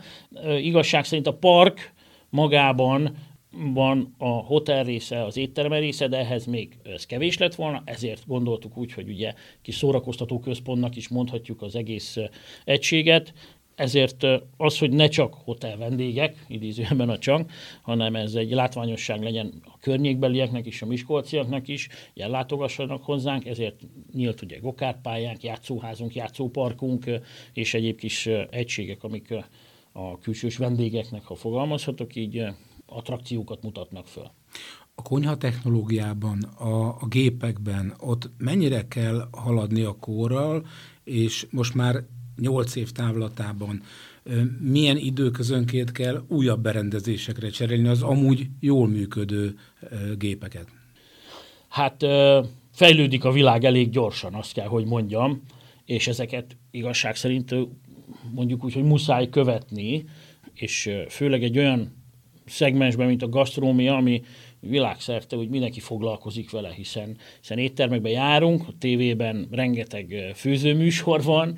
Igazság 0.61 1.05
szerint 1.05 1.27
a 1.27 1.33
park 1.33 1.93
magában 2.29 3.15
van 3.51 4.15
a 4.17 4.27
hotel 4.27 4.83
része, 4.83 5.23
az 5.23 5.37
étterem 5.37 5.73
része, 5.73 6.07
de 6.07 6.17
ehhez 6.17 6.45
még 6.45 6.77
ez 6.83 7.05
kevés 7.05 7.37
lett 7.37 7.55
volna, 7.55 7.81
ezért 7.85 8.27
gondoltuk 8.27 8.77
úgy, 8.77 8.93
hogy 8.93 9.09
ugye 9.09 9.33
kis 9.61 9.75
szórakoztató 9.75 10.39
központnak 10.39 10.95
is 10.95 11.07
mondhatjuk 11.07 11.61
az 11.61 11.75
egész 11.75 12.17
egységet, 12.65 13.33
ezért 13.79 14.25
az, 14.57 14.77
hogy 14.77 14.91
ne 14.91 15.07
csak 15.07 15.33
hotel 15.33 15.77
vendégek, 15.77 16.45
idézőben 16.47 17.09
a 17.09 17.17
csak, 17.17 17.51
hanem 17.81 18.15
ez 18.15 18.33
egy 18.33 18.51
látványosság 18.51 19.23
legyen 19.23 19.61
a 19.65 19.79
környékbelieknek 19.79 20.65
is, 20.65 20.81
a 20.81 20.85
miskolciaknak 20.85 21.67
is, 21.67 21.87
ellátogassanak 22.15 23.03
hozzánk, 23.03 23.45
ezért 23.45 23.81
nyílt 24.13 24.41
ugye 24.41 24.57
gokárpályánk, 24.59 25.43
játszóházunk, 25.43 26.15
játszóparkunk, 26.15 27.05
és 27.53 27.73
egyéb 27.73 27.97
kis 27.97 28.25
egységek, 28.49 29.03
amik 29.03 29.33
a 29.91 30.19
külsős 30.19 30.57
vendégeknek, 30.57 31.23
ha 31.23 31.35
fogalmazhatok 31.35 32.15
így, 32.15 32.43
attrakciókat 32.89 33.63
mutatnak 33.63 34.07
föl. 34.07 34.31
A 34.95 35.01
konyha 35.01 35.37
technológiában, 35.37 36.41
a, 36.43 36.87
a 36.87 37.07
gépekben 37.07 37.93
ott 37.99 38.29
mennyire 38.37 38.87
kell 38.87 39.27
haladni 39.31 39.81
a 39.81 39.95
kórral, 39.99 40.65
és 41.03 41.47
most 41.49 41.73
már 41.73 42.03
8 42.37 42.75
év 42.75 42.91
távlatában 42.91 43.81
milyen 44.59 44.97
időközönként 44.97 45.91
kell 45.91 46.23
újabb 46.27 46.61
berendezésekre 46.61 47.49
cserélni 47.49 47.87
az 47.87 48.01
amúgy 48.01 48.47
jól 48.59 48.87
működő 48.87 49.57
gépeket? 50.17 50.67
Hát 51.67 52.05
fejlődik 52.71 53.23
a 53.23 53.31
világ 53.31 53.63
elég 53.63 53.89
gyorsan, 53.89 54.33
azt 54.33 54.53
kell, 54.53 54.67
hogy 54.67 54.85
mondjam, 54.85 55.41
és 55.85 56.07
ezeket 56.07 56.57
igazság 56.71 57.15
szerint 57.15 57.55
mondjuk 58.31 58.63
úgy, 58.63 58.73
hogy 58.73 58.83
muszáj 58.83 59.29
követni, 59.29 60.05
és 60.53 60.89
főleg 61.09 61.43
egy 61.43 61.57
olyan 61.57 61.98
szegmensben, 62.49 63.07
mint 63.07 63.21
a 63.21 63.29
gasztrómia, 63.29 63.95
ami 63.95 64.21
világszerte 64.59 65.35
úgy 65.35 65.49
mindenki 65.49 65.79
foglalkozik 65.79 66.51
vele, 66.51 66.73
hiszen, 66.73 67.17
hiszen 67.41 67.57
éttermekben 67.57 68.11
járunk, 68.11 68.67
a 68.67 68.73
tévében 68.79 69.47
rengeteg 69.51 70.31
főzőműsor 70.35 71.23
van, 71.23 71.57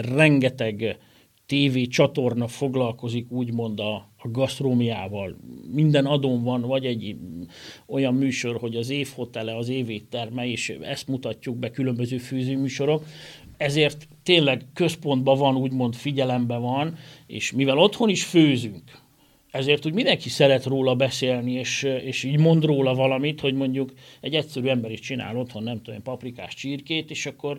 rengeteg 0.00 0.98
TV 1.46 1.78
csatorna 1.88 2.46
foglalkozik 2.46 3.30
úgymond 3.30 3.80
a, 3.80 3.94
a 4.16 4.28
gasztrómiával. 4.28 5.36
Minden 5.72 6.06
adón 6.06 6.42
van, 6.42 6.60
vagy 6.60 6.86
egy 6.86 7.16
olyan 7.86 8.14
műsor, 8.14 8.56
hogy 8.56 8.76
az 8.76 8.90
évhotele, 8.90 9.56
az 9.56 9.68
évétterme, 9.68 10.46
és 10.46 10.68
ezt 10.68 11.08
mutatjuk 11.08 11.56
be 11.56 11.70
különböző 11.70 12.18
főzőműsorok. 12.18 13.04
Ezért 13.56 14.08
tényleg 14.22 14.66
központban 14.74 15.38
van, 15.38 15.56
úgymond 15.56 15.94
figyelemben 15.94 16.60
van, 16.60 16.96
és 17.26 17.52
mivel 17.52 17.78
otthon 17.78 18.08
is 18.08 18.24
főzünk, 18.24 19.03
ezért 19.54 19.86
úgy 19.86 19.92
mindenki 19.92 20.28
szeret 20.28 20.64
róla 20.64 20.94
beszélni, 20.94 21.52
és, 21.52 21.82
és 21.82 22.22
így 22.22 22.38
mond 22.38 22.64
róla 22.64 22.94
valamit, 22.94 23.40
hogy 23.40 23.54
mondjuk 23.54 23.92
egy 24.20 24.34
egyszerű 24.34 24.66
ember 24.66 24.90
is 24.90 25.00
csinál 25.00 25.36
otthon, 25.36 25.62
nem 25.62 25.82
tudom, 25.82 26.02
paprikás 26.02 26.54
csirkét, 26.54 27.10
és 27.10 27.26
akkor 27.26 27.58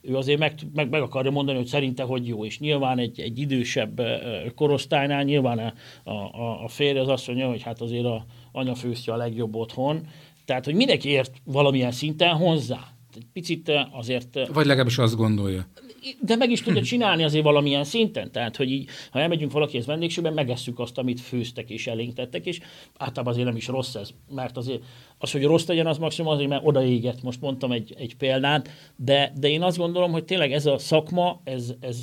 ő 0.00 0.16
azért 0.16 0.38
meg, 0.38 0.54
meg, 0.74 0.88
meg 0.90 1.02
akarja 1.02 1.30
mondani, 1.30 1.58
hogy 1.58 1.66
szerinte 1.66 2.02
hogy 2.02 2.28
jó, 2.28 2.44
és 2.44 2.58
nyilván 2.58 2.98
egy, 2.98 3.20
egy 3.20 3.38
idősebb 3.38 4.00
korosztálynál 4.54 5.22
nyilván 5.22 5.74
a, 6.04 6.10
a, 6.10 6.64
a 6.64 6.68
férje 6.68 7.00
az 7.00 7.08
azt 7.08 7.26
mondja, 7.26 7.48
hogy 7.48 7.62
hát 7.62 7.80
azért 7.80 8.04
a 8.04 8.26
anya 8.52 8.74
főztje 8.74 9.12
a 9.12 9.16
legjobb 9.16 9.54
otthon, 9.54 10.06
tehát, 10.44 10.64
hogy 10.64 10.74
mindenki 10.74 11.08
ért 11.08 11.32
valamilyen 11.44 11.92
szinten 11.92 12.34
hozzá. 12.36 12.92
Egy 13.16 13.26
picit 13.32 13.72
azért... 13.92 14.46
Vagy 14.52 14.66
legalábbis 14.66 14.98
azt 14.98 15.16
gondolja 15.16 15.66
de 16.20 16.36
meg 16.36 16.50
is 16.50 16.62
tudja 16.62 16.82
csinálni 16.82 17.24
azért 17.24 17.44
valamilyen 17.44 17.84
szinten. 17.84 18.30
Tehát, 18.30 18.56
hogy 18.56 18.70
így, 18.70 18.88
ha 19.10 19.20
elmegyünk 19.20 19.52
valakihez 19.52 19.86
vendégségben, 19.86 20.32
megesszük 20.32 20.78
azt, 20.78 20.98
amit 20.98 21.20
főztek 21.20 21.70
és 21.70 21.86
elénk 21.86 22.14
tettek, 22.14 22.46
és 22.46 22.60
általában 22.96 23.32
azért 23.32 23.46
nem 23.46 23.56
is 23.56 23.66
rossz 23.66 23.94
ez, 23.94 24.10
mert 24.34 24.56
azért 24.56 24.82
az, 25.18 25.30
hogy 25.30 25.44
rossz 25.44 25.66
legyen, 25.66 25.86
az 25.86 25.98
maximum 25.98 26.32
azért, 26.32 26.48
mert 26.48 26.66
odaégett. 26.66 27.22
Most 27.22 27.40
mondtam 27.40 27.72
egy, 27.72 27.94
egy 27.98 28.16
példát, 28.16 28.68
de, 28.96 29.32
de 29.36 29.48
én 29.48 29.62
azt 29.62 29.76
gondolom, 29.76 30.12
hogy 30.12 30.24
tényleg 30.24 30.52
ez 30.52 30.66
a 30.66 30.78
szakma, 30.78 31.40
ez, 31.44 31.74
ez 31.80 31.98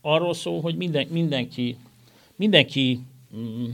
arról 0.00 0.34
szól, 0.34 0.60
hogy 0.60 0.76
minden, 0.76 1.06
mindenki, 1.10 1.76
mindenki 2.36 3.00
mm, 3.36 3.64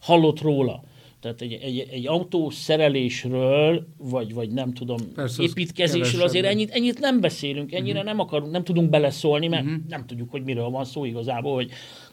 hallott 0.00 0.40
róla 0.40 0.82
tehát 1.24 1.40
egy, 1.40 1.52
egy, 1.52 1.88
egy 1.90 2.06
autó 2.06 2.50
szerelésről, 2.50 3.86
vagy, 3.98 4.34
vagy 4.34 4.50
nem 4.50 4.72
tudom, 4.72 4.98
Persze, 5.14 5.42
építkezésről 5.42 6.22
az 6.22 6.28
azért 6.28 6.46
ennyit, 6.46 6.70
ennyit 6.70 7.00
nem 7.00 7.20
beszélünk, 7.20 7.72
ennyire 7.72 7.98
uh-huh. 7.98 8.04
nem 8.04 8.20
akarunk, 8.20 8.52
nem 8.52 8.64
tudunk 8.64 8.90
beleszólni, 8.90 9.48
mert 9.48 9.64
uh-huh. 9.64 9.80
nem 9.88 10.06
tudjuk, 10.06 10.30
hogy 10.30 10.42
miről 10.42 10.68
van 10.68 10.84
szó 10.84 11.04
igazából, 11.04 11.54
hogy 11.54 11.70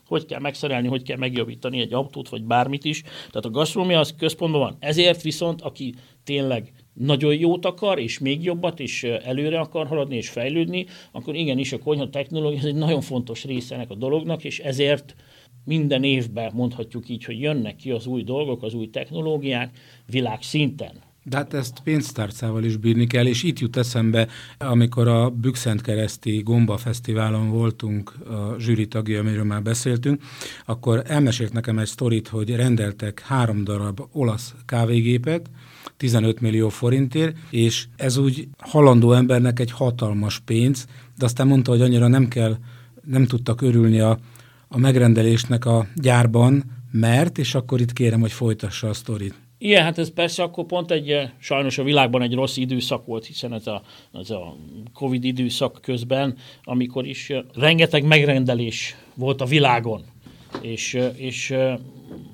hogy 0.07 0.25
kell 0.25 0.39
megszerelni, 0.39 0.87
hogy 0.87 1.03
kell 1.03 1.17
megjavítani 1.17 1.79
egy 1.79 1.93
autót, 1.93 2.29
vagy 2.29 2.43
bármit 2.43 2.85
is. 2.85 3.01
Tehát 3.01 3.45
a 3.45 3.49
gasztrómia 3.49 3.99
az 3.99 4.15
központban 4.17 4.61
van. 4.61 4.75
Ezért 4.79 5.21
viszont, 5.21 5.61
aki 5.61 5.93
tényleg 6.23 6.71
nagyon 6.93 7.35
jót 7.35 7.65
akar, 7.65 7.99
és 7.99 8.19
még 8.19 8.43
jobbat, 8.43 8.79
és 8.79 9.03
előre 9.03 9.59
akar 9.59 9.87
haladni, 9.87 10.15
és 10.15 10.29
fejlődni, 10.29 10.85
akkor 11.11 11.35
igenis 11.35 11.73
a 11.73 11.79
konyha 11.79 12.09
technológia 12.09 12.67
egy 12.67 12.75
nagyon 12.75 13.01
fontos 13.01 13.43
része 13.43 13.75
ennek 13.75 13.89
a 13.89 13.95
dolognak, 13.95 14.43
és 14.43 14.59
ezért 14.59 15.15
minden 15.63 16.03
évben 16.03 16.51
mondhatjuk 16.53 17.09
így, 17.09 17.23
hogy 17.23 17.39
jönnek 17.39 17.75
ki 17.75 17.91
az 17.91 18.05
új 18.05 18.23
dolgok, 18.23 18.63
az 18.63 18.73
új 18.73 18.89
technológiák 18.89 19.77
világszinten. 20.05 20.91
De 21.23 21.37
hát 21.37 21.53
ezt 21.53 21.79
pénztárcával 21.83 22.63
is 22.63 22.77
bírni 22.77 23.07
kell, 23.07 23.27
és 23.27 23.43
itt 23.43 23.59
jut 23.59 23.77
eszembe, 23.77 24.27
amikor 24.57 25.07
a 25.07 25.29
Bükszent 25.29 25.81
kereszti 25.81 26.41
Gomba 26.43 26.77
Fesztiválon 26.77 27.49
voltunk, 27.49 28.13
a 28.29 28.55
zsűri 28.59 28.87
tagja, 28.87 29.19
amiről 29.19 29.43
már 29.43 29.61
beszéltünk, 29.61 30.21
akkor 30.65 31.03
elmesélt 31.05 31.53
nekem 31.53 31.79
egy 31.79 31.87
sztorit, 31.87 32.27
hogy 32.27 32.55
rendeltek 32.55 33.19
három 33.19 33.63
darab 33.63 34.01
olasz 34.11 34.55
kávégépet, 34.65 35.49
15 35.97 36.39
millió 36.39 36.69
forintért, 36.69 37.37
és 37.49 37.87
ez 37.95 38.17
úgy 38.17 38.47
halandó 38.57 39.13
embernek 39.13 39.59
egy 39.59 39.71
hatalmas 39.71 40.39
pénz, 40.39 40.87
de 41.17 41.25
aztán 41.25 41.47
mondta, 41.47 41.71
hogy 41.71 41.81
annyira 41.81 42.07
nem 42.07 42.27
kell, 42.27 42.57
nem 43.03 43.25
tudtak 43.25 43.61
örülni 43.61 43.99
a 43.99 44.19
a 44.73 44.77
megrendelésnek 44.77 45.65
a 45.65 45.87
gyárban, 45.95 46.63
mert, 46.91 47.37
és 47.37 47.55
akkor 47.55 47.81
itt 47.81 47.93
kérem, 47.93 48.19
hogy 48.19 48.31
folytassa 48.31 48.89
a 48.89 48.93
sztorit. 48.93 49.33
Igen, 49.57 49.83
hát 49.83 49.97
ez 49.97 50.13
persze 50.13 50.43
akkor 50.43 50.65
pont 50.65 50.91
egy, 50.91 51.09
eh, 51.11 51.29
sajnos 51.39 51.77
a 51.77 51.83
világban 51.83 52.21
egy 52.21 52.33
rossz 52.33 52.57
időszak 52.57 53.05
volt, 53.05 53.25
hiszen 53.25 53.53
ez 53.53 53.67
a, 53.67 53.81
ez 54.13 54.29
a 54.29 54.55
Covid 54.93 55.23
időszak 55.23 55.79
közben, 55.81 56.37
amikor 56.63 57.07
is 57.07 57.29
eh, 57.29 57.41
rengeteg 57.53 58.03
megrendelés 58.03 58.95
volt 59.13 59.41
a 59.41 59.45
világon. 59.45 60.05
És, 60.61 60.99
és 61.15 61.55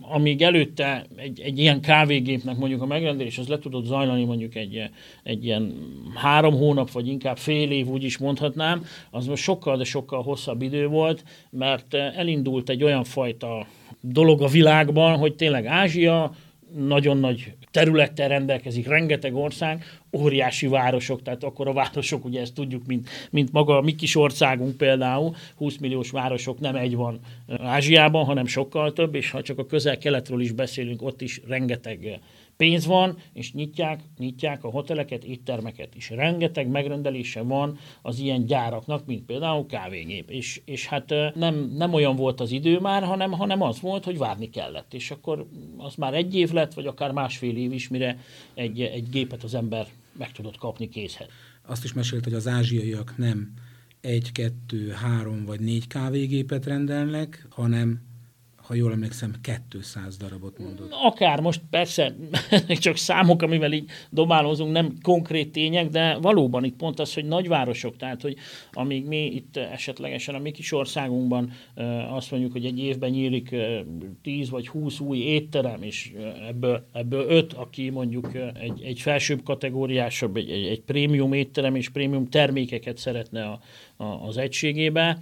amíg 0.01 0.41
előtte 0.41 1.05
egy, 1.15 1.39
egy 1.39 1.59
ilyen 1.59 1.81
kávégépnek 1.81 2.57
mondjuk 2.57 2.81
a 2.81 2.85
megrendelés, 2.85 3.37
az 3.37 3.47
le 3.47 3.59
tudott 3.59 3.85
zajlani 3.85 4.23
mondjuk 4.23 4.55
egy, 4.55 4.89
egy 5.23 5.45
ilyen 5.45 5.73
három 6.15 6.53
hónap, 6.53 6.91
vagy 6.91 7.07
inkább 7.07 7.37
fél 7.37 7.71
év, 7.71 7.87
úgy 7.87 8.03
is 8.03 8.17
mondhatnám, 8.17 8.85
az 9.11 9.25
most 9.27 9.43
sokkal, 9.43 9.77
de 9.77 9.83
sokkal 9.83 10.23
hosszabb 10.23 10.61
idő 10.61 10.87
volt, 10.87 11.23
mert 11.49 11.93
elindult 11.93 12.69
egy 12.69 12.83
olyan 12.83 13.03
fajta 13.03 13.67
dolog 14.01 14.41
a 14.41 14.47
világban, 14.47 15.17
hogy 15.17 15.35
tényleg 15.35 15.65
Ázsia, 15.65 16.35
nagyon 16.75 17.17
nagy 17.17 17.53
területtel 17.71 18.27
rendelkezik, 18.27 18.87
rengeteg 18.87 19.35
ország, 19.35 19.83
óriási 20.11 20.67
városok, 20.67 21.21
tehát 21.21 21.43
akkor 21.43 21.67
a 21.67 21.73
városok, 21.73 22.25
ugye 22.25 22.41
ezt 22.41 22.53
tudjuk, 22.53 22.85
mint, 22.85 23.09
mint 23.31 23.51
maga 23.51 23.77
a 23.77 23.81
mi 23.81 23.95
kis 23.95 24.15
országunk 24.15 24.77
például, 24.77 25.35
20 25.55 25.77
milliós 25.77 26.11
városok 26.11 26.59
nem 26.59 26.75
egy 26.75 26.95
van 26.95 27.19
Ázsiában, 27.57 28.25
hanem 28.25 28.45
sokkal 28.45 28.93
több, 28.93 29.15
és 29.15 29.31
ha 29.31 29.41
csak 29.41 29.57
a 29.57 29.65
közel-keletről 29.65 30.41
is 30.41 30.51
beszélünk, 30.51 31.01
ott 31.01 31.21
is 31.21 31.41
rengeteg 31.47 32.19
pénz 32.57 32.85
van, 32.85 33.17
és 33.33 33.53
nyitják, 33.53 33.99
nyitják 34.17 34.63
a 34.63 34.69
hoteleket, 34.69 35.23
éttermeket 35.23 35.95
is. 35.95 36.09
Rengeteg 36.09 36.67
megrendelése 36.67 37.41
van 37.41 37.77
az 38.01 38.19
ilyen 38.19 38.45
gyáraknak, 38.45 39.05
mint 39.05 39.25
például 39.25 39.65
kávégép. 39.65 40.29
És, 40.29 40.61
és 40.65 40.87
hát 40.87 41.13
nem, 41.35 41.71
nem 41.75 41.93
olyan 41.93 42.15
volt 42.15 42.39
az 42.39 42.51
idő 42.51 42.79
már, 42.79 43.03
hanem, 43.03 43.31
hanem 43.31 43.61
az 43.61 43.81
volt, 43.81 44.03
hogy 44.03 44.17
várni 44.17 44.49
kellett. 44.49 44.93
És 44.93 45.11
akkor 45.11 45.47
az 45.77 45.95
már 45.95 46.13
egy 46.13 46.35
év 46.35 46.51
lett, 46.51 46.73
vagy 46.73 46.85
akár 46.85 47.11
másfél 47.11 47.57
év 47.57 47.73
is, 47.73 47.87
mire 47.87 48.19
egy, 48.53 48.81
egy 48.81 49.09
gépet 49.09 49.43
az 49.43 49.53
ember 49.53 49.87
meg 50.17 50.31
tudott 50.31 50.57
kapni 50.57 50.89
készhez. 50.89 51.27
Azt 51.65 51.83
is 51.83 51.93
mesélt, 51.93 52.23
hogy 52.23 52.33
az 52.33 52.47
ázsiaiak 52.47 53.17
nem 53.17 53.53
egy, 54.01 54.31
kettő, 54.31 54.89
három 54.89 55.45
vagy 55.45 55.59
négy 55.59 55.87
kávégépet 55.87 56.65
rendelnek, 56.65 57.47
hanem 57.49 58.01
ha 58.67 58.73
jól 58.73 58.91
emlékszem, 58.91 59.33
200 59.69 60.17
darabot 60.17 60.59
mondott. 60.59 60.91
Akár 60.91 61.39
most 61.39 61.61
persze, 61.69 62.15
csak 62.67 62.97
számok, 62.97 63.41
amivel 63.41 63.71
így 63.71 63.89
dobálózunk, 64.09 64.71
nem 64.71 64.93
konkrét 65.01 65.51
tények, 65.51 65.89
de 65.89 66.17
valóban 66.17 66.63
itt 66.63 66.75
pont 66.75 66.99
az, 66.99 67.13
hogy 67.13 67.25
nagyvárosok, 67.25 67.95
tehát 67.97 68.21
hogy 68.21 68.35
amíg 68.71 69.05
mi 69.05 69.25
itt 69.25 69.57
esetlegesen 69.57 70.35
a 70.35 70.39
mi 70.39 70.51
kis 70.51 70.71
országunkban 70.71 71.51
azt 72.09 72.31
mondjuk, 72.31 72.51
hogy 72.51 72.65
egy 72.65 72.79
évben 72.79 73.09
nyílik 73.09 73.55
10 74.21 74.49
vagy 74.49 74.67
20 74.67 74.99
új 74.99 75.17
étterem, 75.17 75.81
és 75.81 76.13
ebből, 76.47 76.87
ebből 76.93 77.25
5, 77.29 77.53
aki 77.53 77.89
mondjuk 77.89 78.31
egy, 78.59 78.81
egy 78.81 78.99
felsőbb 78.99 79.43
kategóriásabb, 79.43 80.35
egy, 80.35 80.49
egy, 80.49 80.65
egy 80.65 80.81
prémium 80.81 81.33
étterem 81.33 81.75
és 81.75 81.89
prémium 81.89 82.29
termékeket 82.29 82.97
szeretne 82.97 83.43
a, 83.43 83.59
a, 84.03 84.27
az 84.27 84.37
egységébe, 84.37 85.19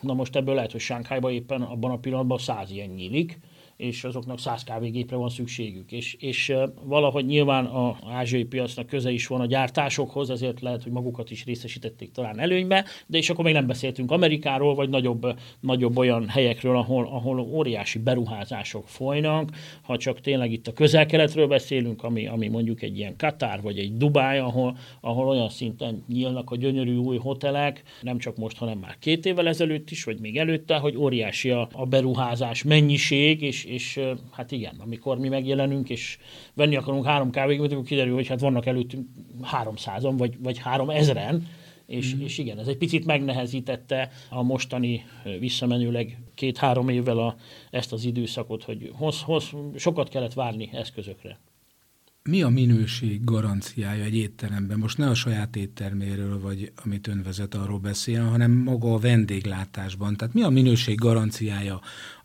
Na 0.00 0.14
most 0.14 0.36
ebből 0.36 0.54
lehet, 0.54 0.72
hogy 0.72 0.80
Sánkhájban 0.80 1.32
éppen 1.32 1.62
abban 1.62 1.90
a 1.90 1.98
pillanatban 1.98 2.38
száz 2.38 2.70
ilyen 2.70 2.88
nyílik, 2.88 3.38
és 3.76 4.04
azoknak 4.04 4.38
100 4.38 4.64
kávégépre 4.64 5.16
van 5.16 5.28
szükségük. 5.28 5.92
És, 5.92 6.16
és 6.20 6.54
valahogy 6.84 7.26
nyilván 7.26 7.64
a 7.64 7.96
ázsiai 8.10 8.44
piacnak 8.44 8.86
köze 8.86 9.10
is 9.10 9.26
van 9.26 9.40
a 9.40 9.46
gyártásokhoz, 9.46 10.30
ezért 10.30 10.60
lehet, 10.60 10.82
hogy 10.82 10.92
magukat 10.92 11.30
is 11.30 11.44
részesítették 11.44 12.10
talán 12.10 12.38
előnybe, 12.38 12.84
de 13.06 13.18
és 13.18 13.30
akkor 13.30 13.44
még 13.44 13.54
nem 13.54 13.66
beszéltünk 13.66 14.10
Amerikáról, 14.10 14.74
vagy 14.74 14.88
nagyobb, 14.88 15.38
nagyobb 15.60 15.96
olyan 15.96 16.28
helyekről, 16.28 16.76
ahol, 16.76 17.04
ahol 17.04 17.40
óriási 17.40 17.98
beruházások 17.98 18.88
folynak. 18.88 19.50
Ha 19.82 19.96
csak 19.96 20.20
tényleg 20.20 20.52
itt 20.52 20.66
a 20.66 20.72
közel-keletről 20.72 21.46
beszélünk, 21.46 22.02
ami, 22.02 22.26
ami 22.26 22.48
mondjuk 22.48 22.82
egy 22.82 22.98
ilyen 22.98 23.16
Katár, 23.16 23.62
vagy 23.62 23.78
egy 23.78 23.96
Dubáj, 23.96 24.38
ahol, 24.38 24.76
ahol 25.00 25.28
olyan 25.28 25.48
szinten 25.48 26.04
nyílnak 26.08 26.50
a 26.50 26.56
gyönyörű 26.56 26.96
új 26.96 27.16
hotelek, 27.16 27.82
nem 28.00 28.18
csak 28.18 28.36
most, 28.36 28.56
hanem 28.56 28.78
már 28.78 28.96
két 28.98 29.26
évvel 29.26 29.48
ezelőtt 29.48 29.90
is, 29.90 30.04
vagy 30.04 30.18
még 30.18 30.38
előtte, 30.38 30.76
hogy 30.76 30.96
óriási 30.96 31.50
a, 31.50 31.68
a 31.72 31.86
beruházás 31.86 32.62
mennyiség, 32.62 33.42
és, 33.42 33.65
és 33.66 34.00
hát 34.30 34.50
igen, 34.50 34.74
amikor 34.78 35.18
mi 35.18 35.28
megjelenünk, 35.28 35.90
és 35.90 36.18
venni 36.54 36.76
akarunk 36.76 37.04
három 37.04 37.30
kávét, 37.30 37.60
akkor 37.60 37.84
kiderül, 37.84 38.14
hogy 38.14 38.26
hát 38.26 38.40
vannak 38.40 38.66
előttünk 38.66 39.08
háromszázan, 39.42 40.16
vagy, 40.16 40.34
vagy 40.42 40.58
három 40.58 40.90
ezeren, 40.90 41.48
és, 41.86 42.14
mm. 42.14 42.20
és 42.20 42.38
igen, 42.38 42.58
ez 42.58 42.66
egy 42.66 42.76
picit 42.76 43.04
megnehezítette 43.04 44.10
a 44.30 44.42
mostani 44.42 45.04
visszamenőleg 45.38 46.18
két-három 46.34 46.88
évvel 46.88 47.18
a, 47.18 47.36
ezt 47.70 47.92
az 47.92 48.04
időszakot, 48.04 48.62
hogy 48.62 48.90
hoz, 48.94 49.22
hoz, 49.22 49.50
sokat 49.76 50.08
kellett 50.08 50.34
várni 50.34 50.70
eszközökre. 50.72 51.38
Mi 52.22 52.42
a 52.42 52.48
minőség 52.48 53.24
garanciája 53.24 54.04
egy 54.04 54.16
étteremben? 54.16 54.78
Most 54.78 54.98
ne 54.98 55.08
a 55.08 55.14
saját 55.14 55.56
étterméről, 55.56 56.40
vagy 56.40 56.72
amit 56.84 57.06
ön 57.06 57.22
vezet, 57.22 57.54
arról 57.54 57.78
beszél, 57.78 58.24
hanem 58.24 58.50
maga 58.50 58.94
a 58.94 58.98
vendéglátásban. 58.98 60.16
Tehát 60.16 60.34
mi 60.34 60.42
a 60.42 60.48
minőség 60.48 60.98
garanciája 60.98 61.80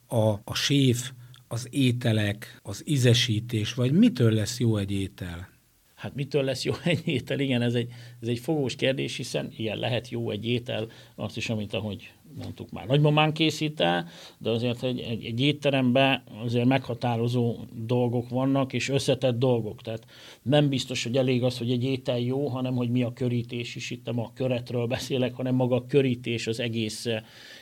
a, 0.07 0.29
a 0.43 0.53
séf, 0.53 1.11
az 1.51 1.67
ételek, 1.69 2.59
az 2.63 2.83
ízesítés, 2.85 3.73
vagy 3.73 3.91
mitől 3.91 4.31
lesz 4.31 4.59
jó 4.59 4.77
egy 4.77 4.91
étel? 4.91 5.49
Hát 5.95 6.15
mitől 6.15 6.43
lesz 6.43 6.63
jó 6.63 6.73
egy 6.83 7.07
étel? 7.07 7.39
Igen, 7.39 7.61
ez 7.61 7.73
egy, 7.73 7.89
ez 8.21 8.27
egy 8.27 8.39
fogós 8.39 8.75
kérdés, 8.75 9.15
hiszen 9.15 9.51
ilyen 9.57 9.77
lehet 9.77 10.09
jó 10.09 10.29
egy 10.29 10.47
étel, 10.47 10.87
azt 11.15 11.37
is, 11.37 11.49
amit 11.49 11.73
ahogy 11.73 12.11
mondtuk 12.35 12.71
már, 12.71 12.87
nagymamán 12.87 13.33
készít 13.33 13.79
el, 13.79 14.07
de 14.37 14.49
azért 14.49 14.83
egy, 14.83 14.99
egy, 14.99 15.25
egy 15.25 15.41
étteremben 15.41 16.23
azért 16.43 16.65
meghatározó 16.65 17.55
dolgok 17.85 18.29
vannak, 18.29 18.73
és 18.73 18.89
összetett 18.89 19.39
dolgok. 19.39 19.81
Tehát 19.81 20.05
nem 20.41 20.69
biztos, 20.69 21.03
hogy 21.03 21.17
elég 21.17 21.43
az, 21.43 21.57
hogy 21.57 21.71
egy 21.71 21.83
étel 21.83 22.19
jó, 22.19 22.47
hanem 22.47 22.75
hogy 22.75 22.89
mi 22.89 23.03
a 23.03 23.13
körítés 23.13 23.75
is. 23.75 23.91
Itt 23.91 24.05
nem 24.05 24.19
a 24.19 24.31
köretről 24.33 24.85
beszélek, 24.85 25.33
hanem 25.33 25.55
maga 25.55 25.75
a 25.75 25.85
körítés, 25.85 26.47
az 26.47 26.59
egész 26.59 27.07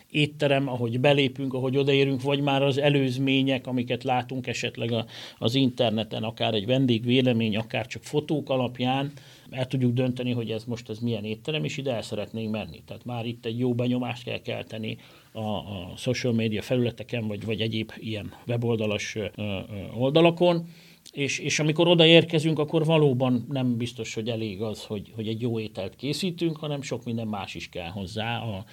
étterem, 0.09 0.67
ahogy 0.67 0.99
belépünk, 0.99 1.53
ahogy 1.53 1.77
odaérünk, 1.77 2.21
vagy 2.21 2.41
már 2.41 2.63
az 2.63 2.77
előzmények, 2.77 3.67
amiket 3.67 4.03
látunk 4.03 4.47
esetleg 4.47 4.91
a, 4.91 5.05
az 5.37 5.55
interneten, 5.55 6.23
akár 6.23 6.53
egy 6.53 6.65
vendégvélemény, 6.65 7.57
akár 7.57 7.87
csak 7.87 8.03
fotók 8.03 8.49
alapján, 8.49 9.11
el 9.51 9.67
tudjuk 9.67 9.93
dönteni, 9.93 10.31
hogy 10.31 10.51
ez 10.51 10.63
most 10.63 10.89
ez 10.89 10.99
milyen 10.99 11.23
étterem, 11.23 11.63
és 11.63 11.77
ide 11.77 11.93
el 11.93 12.01
szeretnénk 12.01 12.51
menni. 12.51 12.81
Tehát 12.85 13.05
már 13.05 13.25
itt 13.25 13.45
egy 13.45 13.59
jó 13.59 13.73
benyomást 13.73 14.23
kell 14.23 14.41
kelteni 14.41 14.97
a, 15.31 15.39
a 15.39 15.93
social 15.97 16.33
media 16.33 16.61
felületeken, 16.61 17.27
vagy, 17.27 17.45
vagy 17.45 17.61
egyéb 17.61 17.91
ilyen 17.97 18.33
weboldalas 18.47 19.15
ö, 19.15 19.25
ö, 19.35 19.59
oldalakon, 19.97 20.67
és, 21.11 21.39
és 21.39 21.59
amikor 21.59 21.87
odaérkezünk, 21.87 22.59
akkor 22.59 22.85
valóban 22.85 23.45
nem 23.49 23.77
biztos, 23.77 24.13
hogy 24.13 24.29
elég 24.29 24.61
az, 24.61 24.83
hogy, 24.85 25.11
hogy 25.15 25.27
egy 25.27 25.41
jó 25.41 25.59
ételt 25.59 25.95
készítünk, 25.95 26.57
hanem 26.57 26.81
sok 26.81 27.03
minden 27.03 27.27
más 27.27 27.55
is 27.55 27.69
kell 27.69 27.89
hozzá, 27.89 28.37
a, 28.37 28.65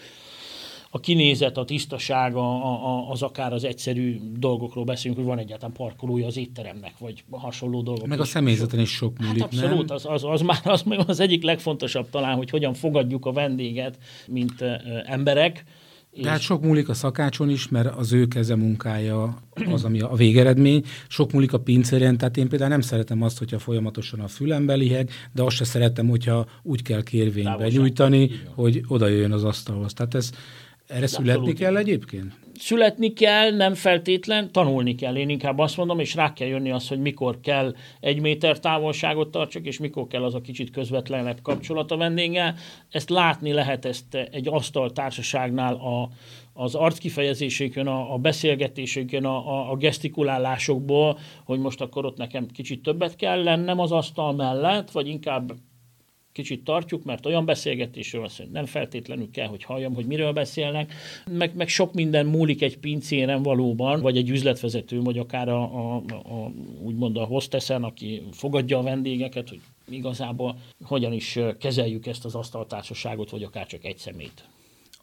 a 0.97 1.01
kinézet, 1.01 1.57
a 1.57 1.65
tisztaság, 1.65 2.35
a, 2.35 2.65
a, 2.65 3.11
az 3.11 3.23
akár 3.23 3.53
az 3.53 3.65
egyszerű 3.65 4.21
dolgokról 4.39 4.85
beszélünk, 4.85 5.19
hogy 5.19 5.29
van 5.29 5.39
egyáltalán 5.39 5.75
parkolója 5.75 6.27
az 6.27 6.37
étteremnek, 6.37 6.99
vagy 6.99 7.25
hasonló 7.31 7.83
dolgok. 7.83 8.07
Meg 8.07 8.21
a 8.21 8.25
személyzeten 8.25 8.81
is 8.81 8.91
sok 8.91 9.19
múlik, 9.19 9.43
hát 9.43 9.53
abszolút, 9.53 9.89
nem? 9.89 9.97
Az, 9.97 10.07
az, 10.07 10.25
az, 10.25 10.41
már 10.41 10.61
az, 10.65 10.85
az 11.07 11.21
egyik 11.21 11.43
legfontosabb 11.43 12.11
talán, 12.11 12.37
hogy 12.37 12.51
hogyan 12.51 12.75
fogadjuk 12.75 13.27
a 13.27 13.33
vendéget, 13.33 13.99
mint 14.27 14.61
uh, 14.61 14.69
emberek. 15.05 15.65
De 16.23 16.29
hát 16.31 16.41
sok 16.41 16.63
múlik 16.63 16.89
a 16.89 16.95
szakácson 16.95 17.51
is, 17.51 17.69
mert 17.69 17.97
az 17.97 18.13
ő 18.13 18.27
keze 18.27 18.57
munkája 18.57 19.39
az, 19.73 19.85
ami 19.85 20.01
a 20.01 20.15
végeredmény. 20.15 20.85
Sok 21.09 21.33
múlik 21.33 21.53
a 21.53 21.59
pincérén, 21.59 22.17
tehát 22.17 22.37
én 22.37 22.49
például 22.49 22.71
nem 22.71 22.81
szeretem 22.81 23.23
azt, 23.23 23.39
hogyha 23.39 23.59
folyamatosan 23.59 24.21
a 24.21 24.29
fülembe 24.29 24.75
liheg, 24.75 25.11
de 25.33 25.43
azt 25.43 25.57
se 25.57 25.65
szeretem, 25.65 26.09
hogyha 26.09 26.47
úgy 26.63 26.83
kell 26.83 27.03
kérvénybe 27.03 27.69
nyújtani, 27.69 28.31
hogy 28.55 28.85
oda 28.89 29.07
jöjjön 29.07 29.33
az 29.33 29.45
asztalhoz. 29.45 29.93
Tehát 29.93 30.15
ez, 30.15 30.31
erre 30.87 31.07
születni 31.07 31.33
Abszolút. 31.33 31.59
kell 31.59 31.77
egyébként? 31.77 32.33
Születni 32.59 33.13
kell, 33.13 33.57
nem 33.57 33.75
feltétlen, 33.75 34.53
tanulni 34.53 34.95
kell. 34.95 35.17
Én 35.17 35.29
inkább 35.29 35.59
azt 35.59 35.77
mondom, 35.77 35.99
és 35.99 36.15
rá 36.15 36.33
kell 36.33 36.49
jönni 36.49 36.71
az, 36.71 36.89
hogy 36.89 37.01
mikor 37.01 37.41
kell 37.41 37.75
egy 38.01 38.21
méter 38.21 38.61
távolságot 38.61 39.31
tartsak, 39.31 39.67
és 39.67 39.79
mikor 39.79 40.07
kell 40.07 40.25
az 40.25 40.35
a 40.35 40.41
kicsit 40.41 40.71
közvetlenebb 40.71 41.43
kapcsolat 41.43 41.91
a 41.91 41.97
vendéggel. 41.97 42.55
Ezt 42.91 43.11
látni 43.11 43.53
lehet 43.53 43.85
ezt 43.85 44.15
egy 44.15 44.49
asztal 44.49 44.93
társaságnál 44.93 45.75
a, 45.75 46.09
az 46.53 46.75
arckifejezésékön, 46.75 47.87
a, 47.87 48.15
a 48.15 48.19
beszélgetésükön, 48.19 49.25
a, 49.25 49.49
a, 49.49 49.71
a 49.71 49.77
gesztikulálásokból, 49.77 51.19
hogy 51.45 51.59
most 51.59 51.81
akkor 51.81 52.05
ott 52.05 52.17
nekem 52.17 52.47
kicsit 52.47 52.83
többet 52.83 53.17
kell 53.17 53.43
lennem 53.43 53.79
az 53.79 53.93
asztal 53.93 54.33
mellett, 54.33 54.91
vagy 54.91 55.07
inkább 55.07 55.53
kicsit 56.37 56.65
tartjuk, 56.65 57.05
mert 57.05 57.27
olyan 57.27 57.45
beszélgetésről 57.45 58.21
van 58.21 58.31
hogy 58.37 58.49
nem 58.53 58.67
feltétlenül 58.67 59.31
kell, 59.31 59.47
hogy 59.47 59.65
halljam, 59.65 59.95
hogy 59.95 60.07
miről 60.07 60.33
beszélnek, 60.33 60.93
meg, 61.31 61.55
meg 61.55 61.69
sok 61.69 61.95
minden 61.95 62.27
múlik 62.27 62.63
egy 62.63 62.79
pincéren 62.79 63.43
valóban, 63.43 64.01
vagy 64.01 64.17
egy 64.17 64.31
üzletvezető, 64.31 65.01
vagy 65.01 65.19
akár 65.19 65.49
a, 65.49 65.63
a, 65.63 65.97
a 66.13 66.53
úgymond 66.83 67.17
a 67.17 67.25
hosteszen, 67.25 67.83
aki 67.85 68.23
fogadja 68.33 68.79
a 68.79 68.83
vendégeket, 68.83 69.49
hogy 69.49 69.61
igazából 69.89 70.59
hogyan 70.83 71.13
is 71.13 71.39
kezeljük 71.59 72.07
ezt 72.07 72.25
az 72.25 72.35
asztaltársaságot, 72.35 73.31
vagy 73.31 73.43
akár 73.43 73.67
csak 73.67 73.85
egy 73.85 73.99
szemét. 73.99 74.45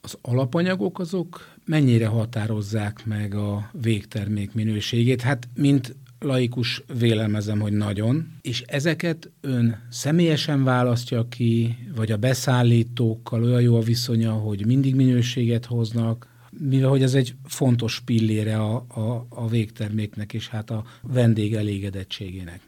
Az 0.01 0.17
alapanyagok 0.21 0.99
azok 0.99 1.55
mennyire 1.65 2.07
határozzák 2.07 3.05
meg 3.05 3.35
a 3.35 3.69
végtermék 3.81 4.53
minőségét? 4.53 5.21
Hát, 5.21 5.47
mint 5.55 5.95
laikus 6.23 6.83
vélelmezem, 6.99 7.59
hogy 7.59 7.73
nagyon, 7.73 8.27
és 8.41 8.61
ezeket 8.61 9.31
ön 9.41 9.87
személyesen 9.89 10.63
választja 10.63 11.27
ki, 11.27 11.77
vagy 11.95 12.11
a 12.11 12.17
beszállítókkal 12.17 13.43
olyan 13.43 13.61
jó 13.61 13.75
a 13.75 13.81
viszonya, 13.81 14.31
hogy 14.31 14.65
mindig 14.65 14.95
minőséget 14.95 15.65
hoznak, 15.65 16.27
mivel 16.59 16.89
hogy 16.89 17.03
ez 17.03 17.13
egy 17.13 17.35
fontos 17.45 17.99
pillére 17.99 18.57
a, 18.57 18.75
a, 18.87 19.25
a 19.29 19.47
végterméknek, 19.47 20.33
és 20.33 20.47
hát 20.47 20.69
a 20.69 20.83
vendég 21.01 21.53
elégedettségének. 21.53 22.59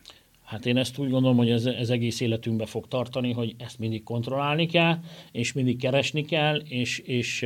Hát 0.46 0.66
én 0.66 0.78
ezt 0.78 0.98
úgy 0.98 1.10
gondolom, 1.10 1.38
hogy 1.38 1.50
ez, 1.50 1.66
ez 1.66 1.90
egész 1.90 2.20
életünkbe 2.20 2.66
fog 2.66 2.88
tartani, 2.88 3.32
hogy 3.32 3.56
ezt 3.58 3.80
mindig 3.80 4.04
kontrollálni 4.04 4.66
kell, 4.66 4.98
és 5.32 5.54
mindig 5.54 5.78
keresni 5.78 6.26
kell, 6.26 6.56
és, 6.56 7.00
és 7.00 7.46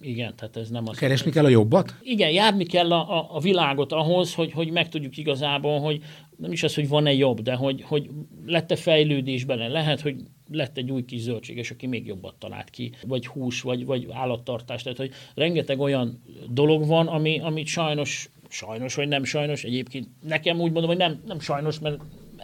igen, 0.00 0.36
tehát 0.36 0.56
ez 0.56 0.70
nem 0.70 0.88
az... 0.88 0.96
Keresni 0.96 1.30
kell 1.30 1.44
a 1.44 1.48
jobbat? 1.48 1.94
Igen, 2.02 2.30
járni 2.30 2.64
kell 2.64 2.92
a, 2.92 3.18
a, 3.18 3.28
a 3.30 3.40
világot 3.40 3.92
ahhoz, 3.92 4.34
hogy, 4.34 4.52
hogy 4.52 4.70
megtudjuk 4.70 5.16
igazából, 5.16 5.80
hogy 5.80 6.02
nem 6.36 6.52
is 6.52 6.62
az, 6.62 6.74
hogy 6.74 6.88
van-e 6.88 7.12
jobb, 7.12 7.40
de 7.40 7.54
hogy, 7.54 7.82
hogy 7.82 8.10
lett-e 8.46 8.76
fejlődés 8.76 9.44
benne. 9.44 9.68
Lehet, 9.68 10.00
hogy 10.00 10.16
lett 10.50 10.76
egy 10.76 10.90
új 10.90 11.04
kis 11.04 11.20
zöldséges, 11.20 11.70
aki 11.70 11.86
még 11.86 12.06
jobbat 12.06 12.34
talált 12.34 12.70
ki, 12.70 12.92
vagy 13.06 13.26
hús, 13.26 13.60
vagy, 13.60 13.86
vagy 13.86 14.06
állattartás. 14.10 14.82
Tehát, 14.82 14.98
hogy 14.98 15.10
rengeteg 15.34 15.80
olyan 15.80 16.22
dolog 16.50 16.86
van, 16.86 17.06
ami, 17.06 17.40
amit 17.40 17.66
sajnos, 17.66 18.30
sajnos, 18.48 18.94
vagy 18.94 19.08
nem 19.08 19.24
sajnos, 19.24 19.64
egyébként 19.64 20.08
nekem 20.22 20.60
úgy 20.60 20.72
mondom, 20.72 20.90
hogy 20.90 20.98
nem, 20.98 21.22
nem 21.26 21.40
sajnos, 21.40 21.78
mert 21.78 22.00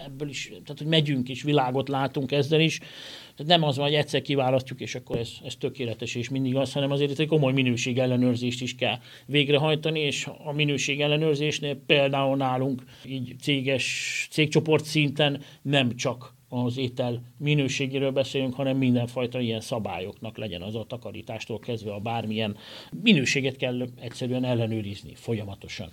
ebből 0.07 0.29
is, 0.29 0.47
tehát 0.49 0.79
hogy 0.79 0.87
megyünk 0.87 1.29
is, 1.29 1.43
világot 1.43 1.89
látunk 1.89 2.33
ezzel 2.33 2.61
is. 2.61 2.79
Tehát 3.37 3.47
nem 3.47 3.63
az 3.63 3.77
van, 3.77 3.87
hogy 3.87 3.95
egyszer 3.95 4.23
kiválasztjuk, 4.23 4.81
és 4.81 4.95
akkor 4.95 5.19
ez, 5.19 5.31
ez 5.45 5.57
tökéletes 5.57 6.15
és 6.15 6.29
mindig 6.29 6.57
az, 6.57 6.73
hanem 6.73 6.91
azért 6.91 7.19
egy 7.19 7.27
komoly 7.27 7.53
minőség 7.53 7.99
ellenőrzést 7.99 8.63
is 8.63 8.75
kell 8.75 8.99
végrehajtani, 9.27 10.01
és 10.01 10.29
a 10.45 10.53
minőség 10.53 11.01
ellenőrzésnél 11.01 11.77
például 11.87 12.37
nálunk 12.37 12.83
így 13.07 13.35
céges, 13.41 14.27
cégcsoport 14.31 14.85
szinten 14.85 15.43
nem 15.63 15.97
csak 15.97 16.35
az 16.49 16.77
étel 16.77 17.23
minőségéről 17.39 18.11
beszélünk, 18.11 18.55
hanem 18.55 18.77
mindenfajta 18.77 19.41
ilyen 19.41 19.61
szabályoknak 19.61 20.37
legyen 20.37 20.63
az 20.63 20.75
a 20.75 20.85
takarítástól 20.85 21.59
kezdve 21.59 21.93
a 21.93 22.01
bármilyen 22.01 22.57
minőséget 23.03 23.57
kell 23.57 23.89
egyszerűen 24.01 24.45
ellenőrizni 24.45 25.15
folyamatosan. 25.15 25.91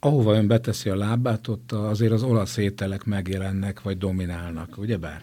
Ahova 0.00 0.34
ön 0.34 0.46
beteszi 0.46 0.88
a 0.88 0.96
lábát, 0.96 1.48
ott 1.48 1.72
azért 1.72 2.12
az 2.12 2.22
olasz 2.22 2.56
ételek 2.56 3.04
megjelennek, 3.04 3.82
vagy 3.82 3.98
dominálnak, 3.98 4.78
ugye 4.78 4.96
bár? 4.96 5.22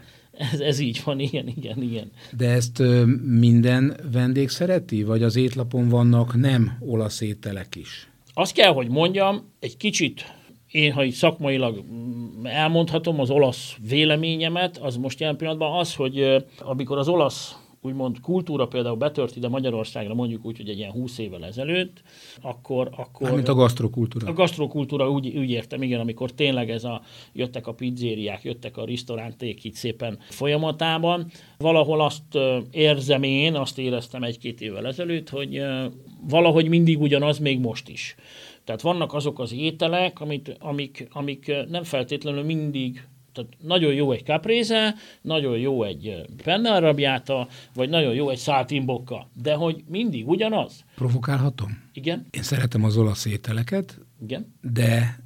Ez, 0.53 0.59
ez 0.59 0.79
így 0.79 1.01
van, 1.05 1.19
igen, 1.19 1.47
igen, 1.47 1.81
igen. 1.81 2.11
De 2.37 2.49
ezt 2.49 2.79
ö, 2.79 3.05
minden 3.23 3.97
vendég 4.11 4.49
szereti, 4.49 5.03
vagy 5.03 5.23
az 5.23 5.35
étlapon 5.35 5.89
vannak 5.89 6.35
nem 6.35 6.77
olasz 6.79 7.21
ételek 7.21 7.75
is? 7.75 8.09
Azt 8.33 8.53
kell, 8.53 8.73
hogy 8.73 8.89
mondjam, 8.89 9.51
egy 9.59 9.77
kicsit 9.77 10.35
én, 10.71 10.91
ha 10.91 11.03
így 11.03 11.13
szakmailag 11.13 11.83
mm, 11.91 12.45
elmondhatom 12.45 13.19
az 13.19 13.29
olasz 13.29 13.75
véleményemet, 13.87 14.77
az 14.77 14.97
most 14.97 15.19
jelen 15.19 15.37
pillanatban 15.37 15.79
az, 15.79 15.95
hogy 15.95 16.45
amikor 16.59 16.97
az 16.97 17.07
olasz 17.07 17.55
úgymond 17.87 18.19
kultúra 18.19 18.67
például 18.67 18.95
betört 18.95 19.35
ide 19.35 19.47
Magyarországra 19.47 20.13
mondjuk 20.13 20.45
úgy, 20.45 20.57
hogy 20.57 20.69
egy 20.69 20.77
ilyen 20.77 20.91
20 20.91 21.17
évvel 21.17 21.45
ezelőtt, 21.45 22.01
akkor... 22.41 22.89
akkor 22.95 23.31
mint 23.31 23.47
a 23.47 23.53
gasztrokultúra. 23.53 24.27
A 24.27 24.33
gasztrokultúra 24.33 25.09
úgy, 25.09 25.37
úgy 25.37 25.49
értem, 25.49 25.81
igen, 25.81 25.99
amikor 25.99 26.31
tényleg 26.31 26.69
ez 26.69 26.83
a, 26.83 27.01
jöttek 27.33 27.67
a 27.67 27.73
pizzériák, 27.73 28.43
jöttek 28.43 28.77
a 28.77 28.85
risztoránték 28.85 29.63
így 29.63 29.73
szépen 29.73 30.19
folyamatában. 30.29 31.31
Valahol 31.57 32.01
azt 32.01 32.37
érzem 32.71 33.23
én, 33.23 33.55
azt 33.55 33.77
éreztem 33.77 34.23
egy-két 34.23 34.61
évvel 34.61 34.87
ezelőtt, 34.87 35.29
hogy 35.29 35.61
valahogy 36.29 36.69
mindig 36.69 37.01
ugyanaz, 37.01 37.39
még 37.39 37.59
most 37.59 37.89
is. 37.89 38.15
Tehát 38.63 38.81
vannak 38.81 39.13
azok 39.13 39.39
az 39.39 39.53
ételek, 39.53 40.21
amit, 40.21 40.55
amik, 40.59 41.07
amik 41.11 41.51
nem 41.69 41.83
feltétlenül 41.83 42.43
mindig 42.43 43.07
tehát 43.37 43.53
nagyon 43.61 43.93
jó 43.93 44.11
egy 44.11 44.23
capréze, 44.23 44.95
nagyon 45.21 45.57
jó 45.57 45.83
egy 45.83 46.25
penne 46.43 46.71
arrabbiata, 46.71 47.47
vagy 47.73 47.89
nagyon 47.89 48.13
jó 48.13 48.29
egy 48.29 48.37
száltimbokka, 48.37 49.29
de 49.33 49.53
hogy 49.53 49.83
mindig 49.87 50.27
ugyanaz. 50.27 50.83
Provokálhatom? 50.95 51.83
Igen. 51.93 52.25
Én 52.29 52.43
szeretem 52.43 52.83
az 52.83 52.97
olasz 52.97 53.25
ételeket, 53.25 53.99
Igen. 54.21 54.53
de 54.61 55.19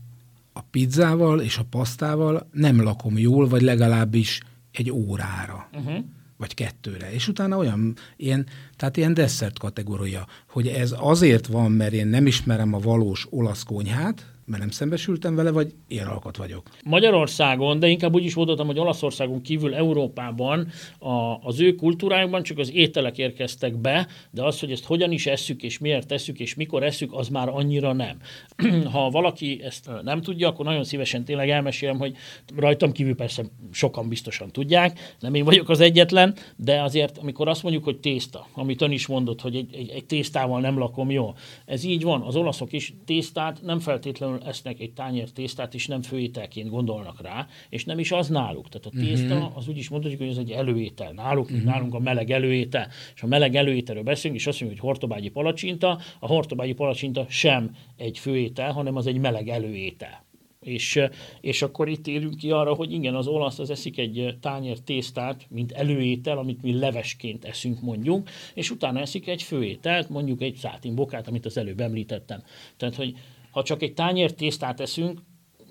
a 0.53 0.61
pizzával 0.61 1.41
és 1.41 1.57
a 1.57 1.65
pasztával 1.69 2.47
nem 2.51 2.83
lakom 2.83 3.17
jól, 3.17 3.47
vagy 3.47 3.61
legalábbis 3.61 4.39
egy 4.71 4.91
órára. 4.91 5.69
Uh-huh 5.73 6.03
vagy 6.37 6.53
kettőre. 6.53 7.13
És 7.13 7.27
utána 7.27 7.57
olyan, 7.57 7.95
ilyen, 8.17 8.45
tehát 8.75 8.97
ilyen 8.97 9.13
desszert 9.13 9.59
kategória, 9.59 10.27
hogy 10.49 10.67
ez 10.67 10.95
azért 10.97 11.47
van, 11.47 11.71
mert 11.71 11.93
én 11.93 12.07
nem 12.07 12.25
ismerem 12.25 12.73
a 12.73 12.79
valós 12.79 13.27
olasz 13.29 13.63
konyhát, 13.63 14.25
mert 14.51 14.63
nem 14.63 14.71
szembesültem 14.71 15.35
vele, 15.35 15.51
vagy 15.51 15.73
én 15.87 16.05
alkat 16.05 16.37
vagyok? 16.37 16.69
Magyarországon, 16.83 17.79
de 17.79 17.87
inkább 17.87 18.13
úgy 18.13 18.25
is 18.25 18.35
mondhatom, 18.35 18.67
hogy 18.67 18.79
Olaszországon 18.79 19.41
kívül 19.41 19.75
Európában 19.75 20.67
a, 20.99 21.39
az 21.43 21.59
ő 21.59 21.75
kultúrájukban 21.75 22.43
csak 22.43 22.57
az 22.57 22.73
ételek 22.73 23.17
érkeztek 23.17 23.75
be, 23.75 24.07
de 24.31 24.43
az, 24.43 24.59
hogy 24.59 24.71
ezt 24.71 24.85
hogyan 24.85 25.11
is 25.11 25.25
esszük, 25.25 25.63
és 25.63 25.77
miért 25.77 26.07
tesszük, 26.07 26.39
és 26.39 26.55
mikor 26.55 26.83
esszük, 26.83 27.13
az 27.13 27.27
már 27.27 27.49
annyira 27.49 27.93
nem. 27.93 28.17
ha 28.93 29.09
valaki 29.09 29.61
ezt 29.63 29.89
nem 30.03 30.21
tudja, 30.21 30.47
akkor 30.47 30.65
nagyon 30.65 30.83
szívesen 30.83 31.23
tényleg 31.23 31.49
elmesélem, 31.49 31.97
hogy 31.97 32.15
rajtam 32.55 32.91
kívül 32.91 33.15
persze 33.15 33.43
sokan 33.71 34.07
biztosan 34.07 34.51
tudják, 34.51 35.15
nem 35.19 35.33
én 35.33 35.43
vagyok 35.43 35.69
az 35.69 35.79
egyetlen, 35.79 36.35
de 36.55 36.81
azért, 36.81 37.17
amikor 37.17 37.47
azt 37.47 37.63
mondjuk, 37.63 37.83
hogy 37.83 37.99
tészta, 37.99 38.47
amit 38.53 38.81
ön 38.81 38.91
is 38.91 39.07
mondott, 39.07 39.41
hogy 39.41 39.55
egy, 39.55 39.75
egy, 39.75 39.89
egy 39.89 40.05
tésztával 40.05 40.59
nem 40.59 40.77
lakom 40.77 41.11
jó, 41.11 41.33
ez 41.65 41.83
így 41.83 42.03
van, 42.03 42.21
az 42.21 42.35
olaszok 42.35 42.73
is 42.73 42.93
tésztát 43.05 43.61
nem 43.61 43.79
feltétlenül 43.79 44.40
esznek 44.45 44.79
egy 44.79 44.93
tányér 44.93 45.29
tésztát, 45.29 45.73
és 45.73 45.87
nem 45.87 46.01
főételként 46.01 46.69
gondolnak 46.69 47.21
rá, 47.21 47.47
és 47.69 47.85
nem 47.85 47.99
is 47.99 48.11
az 48.11 48.27
náluk. 48.27 48.69
Tehát 48.69 48.85
a 48.85 48.99
tészta, 49.05 49.35
uh-huh. 49.35 49.57
az 49.57 49.67
úgy 49.67 49.77
is 49.77 49.89
mondhatjuk, 49.89 50.21
hogy 50.21 50.29
ez 50.29 50.37
egy 50.37 50.51
előétel. 50.51 51.11
Náluk, 51.11 51.45
uh-huh. 51.45 51.63
nálunk 51.63 51.93
a 51.93 51.99
meleg 51.99 52.31
előétel. 52.31 52.87
És 53.15 53.21
a 53.21 53.27
meleg 53.27 53.55
előételről 53.55 54.03
beszélünk, 54.03 54.39
és 54.39 54.47
azt 54.47 54.59
mondjuk, 54.59 54.81
hogy 54.81 54.89
hortobágyi 54.89 55.29
palacsinta, 55.29 55.99
a 56.19 56.27
hortobágyi 56.27 56.73
palacsinta 56.73 57.25
sem 57.29 57.75
egy 57.97 58.17
főétel, 58.17 58.71
hanem 58.71 58.95
az 58.95 59.07
egy 59.07 59.17
meleg 59.17 59.49
előétel. 59.49 60.23
És, 60.61 60.99
és 61.41 61.61
akkor 61.61 61.89
itt 61.89 62.07
érünk 62.07 62.37
ki 62.37 62.51
arra, 62.51 62.73
hogy 62.73 62.91
igen, 62.91 63.15
az 63.15 63.27
olasz 63.27 63.59
az 63.59 63.69
eszik 63.69 63.97
egy 63.97 64.37
tányér 64.41 64.79
tésztát, 64.79 65.45
mint 65.49 65.71
előétel, 65.71 66.37
amit 66.37 66.61
mi 66.61 66.79
levesként 66.79 67.45
eszünk 67.45 67.81
mondjuk, 67.81 68.29
és 68.53 68.71
utána 68.71 68.99
eszik 68.99 69.27
egy 69.27 69.43
főételt, 69.43 70.09
mondjuk 70.09 70.41
egy 70.41 70.55
szátinbokát, 70.55 71.27
amit 71.27 71.45
az 71.45 71.57
előbb 71.57 71.79
említettem. 71.79 72.43
Tehát, 72.77 72.95
hogy 72.95 73.15
ha 73.51 73.63
csak 73.63 73.81
egy 73.81 73.93
tányér 73.93 74.33
tésztát 74.33 74.79
eszünk, 74.79 75.19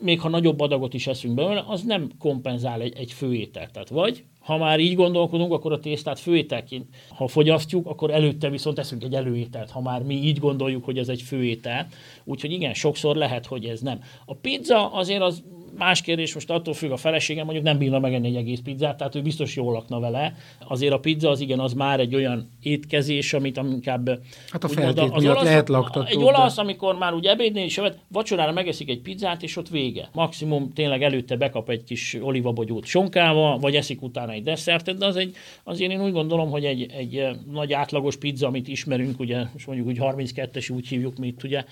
még 0.00 0.20
ha 0.20 0.28
nagyobb 0.28 0.60
adagot 0.60 0.94
is 0.94 1.06
eszünk 1.06 1.34
belőle, 1.34 1.64
az 1.66 1.82
nem 1.82 2.10
kompenzál 2.18 2.80
egy, 2.80 2.96
egy 2.96 3.12
főételt. 3.12 3.72
Tehát 3.72 3.88
vagy, 3.88 4.24
ha 4.40 4.56
már 4.56 4.80
így 4.80 4.94
gondolkodunk, 4.94 5.52
akkor 5.52 5.72
a 5.72 5.78
tésztát 5.78 6.18
főételként, 6.18 6.86
ha 7.08 7.28
fogyasztjuk, 7.28 7.86
akkor 7.86 8.10
előtte 8.10 8.50
viszont 8.50 8.78
eszünk 8.78 9.04
egy 9.04 9.14
előételt, 9.14 9.70
ha 9.70 9.80
már 9.80 10.02
mi 10.02 10.14
így 10.14 10.38
gondoljuk, 10.38 10.84
hogy 10.84 10.98
ez 10.98 11.08
egy 11.08 11.22
főétel. 11.22 11.86
Úgyhogy 12.24 12.52
igen, 12.52 12.74
sokszor 12.74 13.16
lehet, 13.16 13.46
hogy 13.46 13.64
ez 13.64 13.80
nem. 13.80 14.00
A 14.24 14.34
pizza 14.34 14.92
azért 14.92 15.22
az 15.22 15.42
Más 15.78 16.00
kérdés, 16.00 16.34
most 16.34 16.50
attól 16.50 16.74
függ 16.74 16.90
a 16.90 16.96
feleségem, 16.96 17.44
mondjuk 17.44 17.64
nem 17.64 17.78
bírna 17.78 17.98
megenni 17.98 18.28
egy 18.28 18.36
egész 18.36 18.60
pizzát, 18.64 18.96
tehát 18.96 19.14
ő 19.14 19.22
biztos 19.22 19.56
jól 19.56 19.72
lakna 19.72 20.00
vele. 20.00 20.34
Azért 20.68 20.92
a 20.92 20.98
pizza 20.98 21.30
az 21.30 21.40
igen, 21.40 21.58
az 21.58 21.72
már 21.72 22.00
egy 22.00 22.14
olyan 22.14 22.50
étkezés, 22.62 23.32
amit 23.32 23.56
inkább... 23.56 24.20
Hát 24.50 24.64
a 24.64 24.68
feltét 24.68 25.10
az 25.12 25.24
olasz, 25.24 25.42
lehet 25.42 25.68
laktató. 25.68 26.06
Egy 26.06 26.22
olasz, 26.22 26.54
de... 26.54 26.62
amikor 26.62 26.98
már 26.98 27.14
úgy 27.14 27.26
ebédnél 27.26 27.64
is 27.64 27.76
jövet, 27.76 27.98
vacsorára 28.08 28.52
megeszik 28.52 28.88
egy 28.88 29.00
pizzát, 29.00 29.42
és 29.42 29.56
ott 29.56 29.68
vége. 29.68 30.08
Maximum 30.12 30.72
tényleg 30.72 31.02
előtte 31.02 31.36
bekap 31.36 31.68
egy 31.68 31.84
kis 31.84 32.16
olivabogyót 32.20 32.84
sonkával, 32.84 33.58
vagy 33.58 33.74
eszik 33.74 34.02
utána 34.02 34.32
egy 34.32 34.42
desszertet, 34.42 34.98
de 34.98 35.06
az 35.06 35.16
egy, 35.16 35.36
azért 35.64 35.92
én 35.92 36.02
úgy 36.02 36.12
gondolom, 36.12 36.50
hogy 36.50 36.64
egy, 36.64 36.90
egy 36.96 37.28
nagy 37.52 37.72
átlagos 37.72 38.16
pizza, 38.16 38.46
amit 38.46 38.68
ismerünk, 38.68 39.20
ugye, 39.20 39.44
most 39.52 39.66
mondjuk 39.66 39.88
úgy 39.88 39.98
32-es 40.00 40.72
úgy 40.72 40.88
hívjuk 40.88 41.16
mi 41.18 41.26
itt, 41.26 41.42
ugye, 41.42 41.64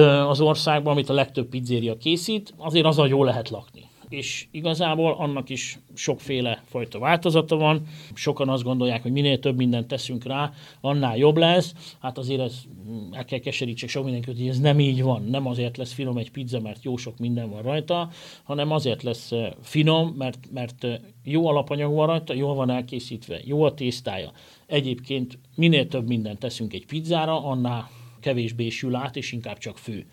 az 0.00 0.40
országban, 0.40 0.92
amit 0.92 1.08
a 1.08 1.12
legtöbb 1.12 1.48
pizzéria 1.48 1.96
készít, 1.96 2.54
azért 2.56 2.86
azzal 2.86 3.08
jól 3.08 3.26
lehet 3.26 3.50
lakni. 3.50 3.90
És 4.08 4.46
igazából 4.50 5.14
annak 5.18 5.48
is 5.48 5.78
sokféle 5.94 6.62
fajta 6.64 6.98
változata 6.98 7.56
van. 7.56 7.82
Sokan 8.14 8.48
azt 8.48 8.62
gondolják, 8.62 9.02
hogy 9.02 9.12
minél 9.12 9.38
több 9.38 9.56
mindent 9.56 9.86
teszünk 9.86 10.24
rá, 10.24 10.52
annál 10.80 11.16
jobb 11.16 11.36
lesz. 11.36 11.74
Hát 12.00 12.18
azért 12.18 12.40
ez 12.40 12.60
mm, 12.88 13.12
el 13.12 13.24
kell 13.24 13.38
keserítsek 13.38 13.88
sok 13.88 14.04
mindenkit, 14.04 14.36
hogy 14.36 14.48
ez 14.48 14.60
nem 14.60 14.80
így 14.80 15.02
van. 15.02 15.22
Nem 15.22 15.46
azért 15.46 15.76
lesz 15.76 15.92
finom 15.92 16.16
egy 16.16 16.30
pizza, 16.30 16.60
mert 16.60 16.84
jó 16.84 16.96
sok 16.96 17.18
minden 17.18 17.50
van 17.50 17.62
rajta, 17.62 18.08
hanem 18.42 18.70
azért 18.70 19.02
lesz 19.02 19.32
finom, 19.62 20.08
mert, 20.08 20.38
mert 20.52 20.86
jó 21.24 21.46
alapanyag 21.46 21.94
van 21.94 22.06
rajta, 22.06 22.34
jól 22.34 22.54
van 22.54 22.70
elkészítve, 22.70 23.40
jó 23.44 23.62
a 23.62 23.74
tésztája. 23.74 24.32
Egyébként 24.66 25.38
minél 25.54 25.88
több 25.88 26.06
mindent 26.06 26.38
teszünk 26.38 26.72
egy 26.72 26.86
pizzára, 26.86 27.44
annál 27.44 27.88
kevésbé 28.22 28.68
sül 28.68 28.94
át, 28.94 29.16
és 29.16 29.32
inkább 29.32 29.58
csak 29.58 29.78
fő. 29.78 30.06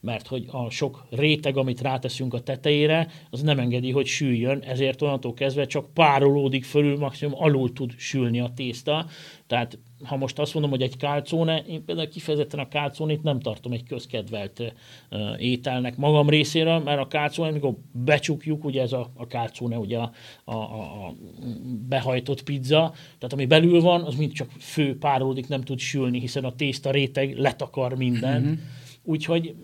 Mert 0.00 0.26
hogy 0.26 0.44
a 0.50 0.70
sok 0.70 1.06
réteg, 1.10 1.56
amit 1.56 1.80
ráteszünk 1.80 2.34
a 2.34 2.40
tetejére, 2.40 3.08
az 3.30 3.42
nem 3.42 3.58
engedi, 3.58 3.90
hogy 3.90 4.06
süljön, 4.06 4.60
ezért 4.60 5.02
onnantól 5.02 5.34
kezdve 5.34 5.66
csak 5.66 5.94
párolódik 5.94 6.64
fölül, 6.64 6.98
maximum 6.98 7.42
alul 7.42 7.72
tud 7.72 7.92
sülni 7.96 8.40
a 8.40 8.52
tészta. 8.54 9.06
Tehát 9.46 9.78
ha 10.04 10.16
most 10.16 10.38
azt 10.38 10.52
mondom, 10.52 10.70
hogy 10.70 10.82
egy 10.82 10.96
kálcóne, 10.96 11.58
én 11.58 11.84
például 11.84 12.08
kifejezetten 12.08 12.60
a 12.60 12.68
kálcónét 12.68 13.22
nem 13.22 13.40
tartom 13.40 13.72
egy 13.72 13.82
közkedvelt 13.82 14.74
ételnek 15.38 15.96
magam 15.96 16.28
részéről, 16.28 16.78
mert 16.78 17.00
a 17.00 17.06
kálcóne, 17.06 17.48
amikor 17.48 17.74
becsukjuk, 17.92 18.64
ugye 18.64 18.82
ez 18.82 18.92
a, 18.92 19.10
a 19.14 19.26
kálcóne, 19.26 19.78
ugye 19.78 19.98
a, 19.98 20.12
a, 20.44 20.54
a, 20.54 21.14
behajtott 21.88 22.42
pizza, 22.42 22.92
tehát 22.92 23.32
ami 23.32 23.46
belül 23.46 23.80
van, 23.80 24.02
az 24.02 24.14
mind 24.14 24.32
csak 24.32 24.50
fő 24.58 24.98
párolódik, 24.98 25.48
nem 25.48 25.60
tud 25.60 25.78
sülni, 25.78 26.20
hiszen 26.20 26.44
a 26.44 26.54
tészta 26.54 26.90
réteg 26.90 27.38
letakar 27.38 27.96
minden. 27.96 28.42
Mm-hmm. 28.42 28.52
Úgyhogy 29.02 29.54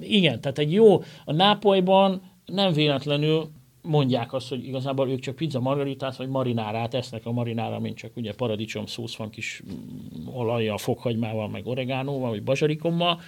igen, 0.00 0.40
tehát 0.40 0.58
egy 0.58 0.72
jó, 0.72 1.02
a 1.24 1.32
nápolyban 1.32 2.22
nem 2.46 2.72
véletlenül 2.72 3.50
mondják 3.82 4.32
azt, 4.32 4.48
hogy 4.48 4.66
igazából 4.66 5.08
ők 5.10 5.20
csak 5.20 5.36
pizza 5.36 5.60
margaritát 5.60 6.16
vagy 6.16 6.28
marinárát 6.28 6.94
esznek 6.94 7.26
a 7.26 7.32
marinára, 7.32 7.78
mint 7.78 7.96
csak 7.96 8.16
ugye 8.16 8.32
paradicsom 8.32 8.86
szósz 8.86 9.16
van 9.16 9.30
kis 9.30 9.62
mm, 9.66 10.26
olajjal, 10.34 10.78
fokhagymával, 10.78 11.48
meg 11.48 11.66
oregánóval, 11.66 12.30
vagy 12.30 12.42
bazsarikommal, 12.42 13.20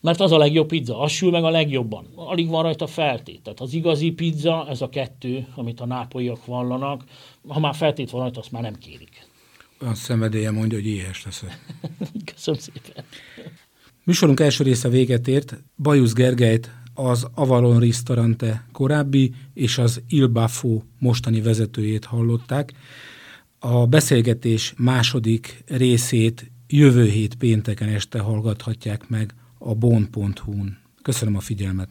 mert 0.00 0.20
az 0.20 0.32
a 0.32 0.38
legjobb 0.38 0.68
pizza, 0.68 0.98
az 0.98 1.10
sül 1.10 1.30
meg 1.30 1.44
a 1.44 1.50
legjobban. 1.50 2.06
Alig 2.14 2.48
van 2.48 2.62
rajta 2.62 2.86
feltét. 2.86 3.42
Tehát 3.42 3.60
az 3.60 3.72
igazi 3.72 4.10
pizza, 4.10 4.66
ez 4.68 4.80
a 4.80 4.88
kettő, 4.88 5.46
amit 5.54 5.80
a 5.80 5.86
nápolyiak 5.86 6.44
vallanak, 6.44 7.04
ha 7.48 7.60
már 7.60 7.74
feltét 7.74 8.10
van 8.10 8.20
rajta, 8.20 8.40
azt 8.40 8.52
már 8.52 8.62
nem 8.62 8.74
kérik. 8.74 9.28
Olyan 9.82 9.94
szenvedélye 9.94 10.50
mondja, 10.50 10.78
hogy 10.78 10.86
éhes 10.86 11.24
leszek. 11.24 11.58
Köszönöm 12.32 12.60
szépen. 12.60 13.04
Műsorunk 14.04 14.40
első 14.40 14.64
része 14.64 14.88
véget 14.88 15.28
ért. 15.28 15.62
Bajusz 15.76 16.12
Gergelyt 16.12 16.70
az 16.94 17.26
Avalon 17.34 17.78
Ristorante 17.78 18.66
korábbi 18.72 19.34
és 19.54 19.78
az 19.78 20.02
Il 20.08 20.26
Baffo 20.26 20.82
mostani 20.98 21.40
vezetőjét 21.40 22.04
hallották. 22.04 22.72
A 23.58 23.86
beszélgetés 23.86 24.74
második 24.76 25.64
részét 25.66 26.50
jövő 26.66 27.08
hét 27.08 27.34
pénteken 27.34 27.88
este 27.88 28.18
hallgathatják 28.18 29.08
meg 29.08 29.34
a 29.58 29.74
bon.hu-n. 29.74 30.78
Köszönöm 31.02 31.36
a 31.36 31.40
figyelmet! 31.40 31.88